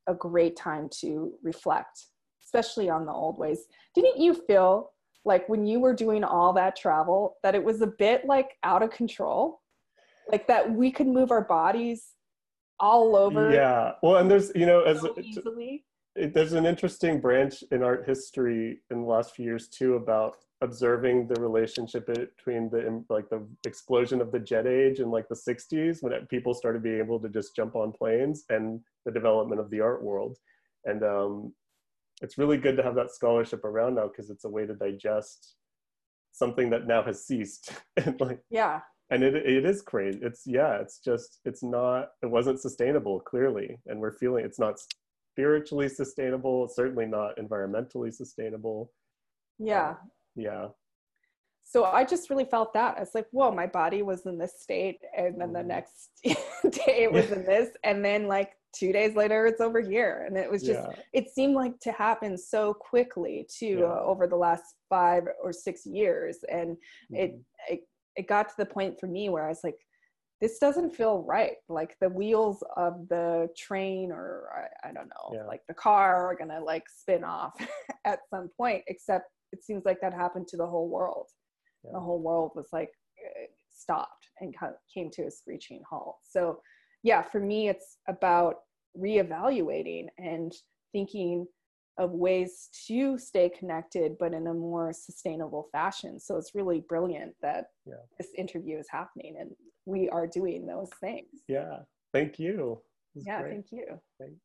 a 0.07 0.15
great 0.15 0.57
time 0.57 0.89
to 1.01 1.33
reflect, 1.43 2.07
especially 2.45 2.89
on 2.89 3.07
the 3.07 3.13
old 3.13 3.39
ways. 3.39 3.67
Didn't 3.95 4.19
you 4.19 4.35
feel 4.35 4.93
like 5.25 5.49
when 5.49 5.67
you 5.67 5.81
were 5.81 5.95
doing 5.95 6.25
all 6.25 6.53
that 6.55 6.77
travel 6.77 7.37
that 7.43 7.55
it 7.55 7.63
was 7.63 7.83
a 7.83 7.87
bit 7.87 8.25
like 8.25 8.57
out 8.63 8.83
of 8.83 8.91
control? 8.91 9.61
Like 10.31 10.47
that 10.47 10.71
we 10.71 10.91
could 10.91 11.09
move 11.09 11.31
our 11.31 11.45
bodies 11.45 12.15
all 12.79 13.17
over? 13.17 13.53
Yeah. 13.53 13.93
Well, 14.03 14.17
and 14.17 14.31
there's, 14.31 14.53
you 14.55 14.67
know, 14.67 14.83
as 14.83 15.01
so 15.01 15.15
easily 15.21 15.85
it, 16.17 16.35
there's 16.35 16.53
an 16.53 16.67
interesting 16.67 17.21
branch 17.21 17.63
in 17.71 17.83
art 17.83 18.07
history 18.07 18.81
in 18.91 19.03
the 19.03 19.07
last 19.07 19.35
few 19.35 19.45
years 19.45 19.69
too 19.69 19.95
about 19.95 20.37
observing 20.63 21.27
the 21.27 21.41
relationship 21.41 22.07
between 22.07 22.69
the 22.71 23.03
like 23.09 23.29
the 23.31 23.47
explosion 23.65 24.21
of 24.21 24.31
the 24.31 24.39
jet 24.39 24.67
age 24.67 25.01
in 25.01 25.11
like 25.11 25.27
the 25.29 25.35
60s 25.35 26.03
when 26.03 26.13
people 26.27 26.53
started 26.53 26.83
being 26.83 26.99
able 26.99 27.19
to 27.19 27.29
just 27.29 27.57
jump 27.57 27.75
on 27.75 27.93
planes 27.93 28.45
and 28.51 28.81
the 29.07 29.13
development 29.13 29.61
of 29.61 29.71
the 29.71 29.81
art 29.81 30.03
world. 30.03 30.37
And 30.85 31.03
um, 31.03 31.55
it's 32.21 32.37
really 32.37 32.59
good 32.59 32.77
to 32.77 32.83
have 32.83 32.95
that 32.97 33.11
scholarship 33.11 33.65
around 33.65 33.95
now 33.95 34.09
because 34.09 34.29
it's 34.29 34.45
a 34.45 34.49
way 34.49 34.67
to 34.67 34.75
digest 34.75 35.55
something 36.33 36.71
that 36.71 36.87
now 36.87 37.03
has 37.03 37.25
ceased. 37.25 37.73
And 37.97 38.21
like 38.21 38.41
yeah. 38.51 38.81
and 39.11 39.23
it, 39.23 39.35
it 39.35 39.65
is 39.65 39.83
crazy. 39.83 40.21
It's 40.23 40.43
yeah 40.47 40.77
it's 40.77 40.99
just 40.99 41.41
it's 41.45 41.63
not 41.63 42.11
it 42.23 42.31
wasn't 42.31 42.61
sustainable 42.61 43.21
clearly. 43.21 43.79
And 43.87 43.99
we're 43.99 44.13
feeling 44.13 44.45
it's 44.45 44.59
not 44.59 44.79
spiritually 45.33 45.89
sustainable 45.89 46.69
certainly 46.69 47.07
not 47.07 47.39
environmentally 47.39 48.13
sustainable. 48.13 48.93
Yeah. 49.59 49.91
Um, 49.91 49.97
yeah 50.35 50.69
so 51.65 51.85
i 51.85 52.05
just 52.05 52.31
really 52.31 52.45
felt 52.45 52.73
that 52.73 52.97
it's 52.99 53.15
like 53.15 53.27
whoa 53.31 53.51
my 53.51 53.67
body 53.67 54.03
was 54.03 54.27
in 54.27 54.39
this 54.39 54.61
state 54.61 55.01
and 55.17 55.41
then 55.41 55.53
the 55.53 55.59
mm-hmm. 55.59 55.69
next 55.69 56.11
day 56.25 57.03
it 57.03 57.13
was 57.13 57.31
in 57.31 57.45
this 57.45 57.71
and 57.85 58.05
then 58.05 58.27
like 58.27 58.53
two 58.73 58.93
days 58.93 59.17
later 59.17 59.47
it's 59.47 59.61
over 59.61 59.81
here 59.81 60.25
and 60.27 60.37
it 60.37 60.51
was 60.51 60.63
just 60.63 60.81
yeah. 60.81 61.03
it 61.13 61.29
seemed 61.31 61.55
like 61.55 61.79
to 61.81 61.91
happen 61.93 62.39
so 62.39 62.73
quickly 62.73 63.47
too 63.53 63.81
yeah. 63.81 63.85
uh, 63.85 64.03
over 64.05 64.27
the 64.27 64.37
last 64.37 64.63
five 64.89 65.25
or 65.43 65.53
six 65.53 65.85
years 65.85 66.39
and 66.51 66.71
mm-hmm. 66.71 67.17
it, 67.17 67.41
it 67.69 67.81
it 68.17 68.29
got 68.29 68.49
to 68.49 68.55
the 68.59 68.67
point 68.67 68.99
for 68.99 69.07
me 69.07 69.29
where 69.29 69.45
i 69.45 69.49
was 69.49 69.61
like 69.65 69.79
this 70.41 70.59
doesn't 70.59 70.95
feel 70.95 71.23
right. 71.23 71.57
Like 71.69 71.97
the 72.01 72.09
wheels 72.09 72.65
of 72.77 73.09
the 73.09 73.49
train 73.57 74.11
or 74.11 74.49
I, 74.55 74.89
I 74.89 74.93
don't 74.93 75.09
know, 75.09 75.35
yeah. 75.35 75.45
like 75.45 75.61
the 75.69 75.75
car 75.75 76.27
are 76.27 76.35
gonna 76.35 76.61
like 76.61 76.85
spin 76.89 77.25
off 77.25 77.55
at 78.05 78.21
some 78.31 78.49
point, 78.57 78.83
except 78.87 79.27
it 79.53 79.65
seems 79.65 79.85
like 79.85 80.01
that 80.01 80.15
happened 80.15 80.49
to 80.49 80.57
the 80.57 80.67
whole 80.67 80.89
world. 80.89 81.29
Yeah. 81.85 81.93
The 81.95 82.01
whole 82.01 82.21
world 82.21 82.53
was 82.55 82.69
like 82.73 82.91
stopped 83.71 84.29
and 84.41 84.55
came 84.93 85.11
to 85.13 85.23
a 85.23 85.31
screeching 85.31 85.83
halt. 85.89 86.17
So 86.23 86.61
yeah, 87.03 87.23
for 87.23 87.41
me, 87.41 87.69
it's 87.69 87.99
about 88.09 88.57
reevaluating 88.99 90.07
and 90.19 90.53
thinking 90.93 91.47
of 91.99 92.13
ways 92.13 92.69
to 92.87 93.19
stay 93.19 93.49
connected 93.49 94.17
but 94.19 94.33
in 94.33 94.47
a 94.47 94.55
more 94.55 94.93
sustainable 94.93 95.69
fashion 95.71 96.19
so 96.19 96.37
it's 96.37 96.55
really 96.55 96.83
brilliant 96.89 97.35
that 97.43 97.67
yeah. 97.85 97.95
this 98.19 98.29
interview 98.39 98.79
is 98.79 98.87
happening 98.91 99.37
and 99.39 99.51
we 99.87 100.09
are 100.09 100.27
doing 100.27 100.67
those 100.67 100.89
things 101.01 101.27
yeah 101.47 101.79
thank 102.13 102.39
you 102.39 102.81
yeah 103.15 103.43
great. 103.43 103.53
thank 103.53 103.67
you 103.71 103.87
Thanks. 104.19 104.41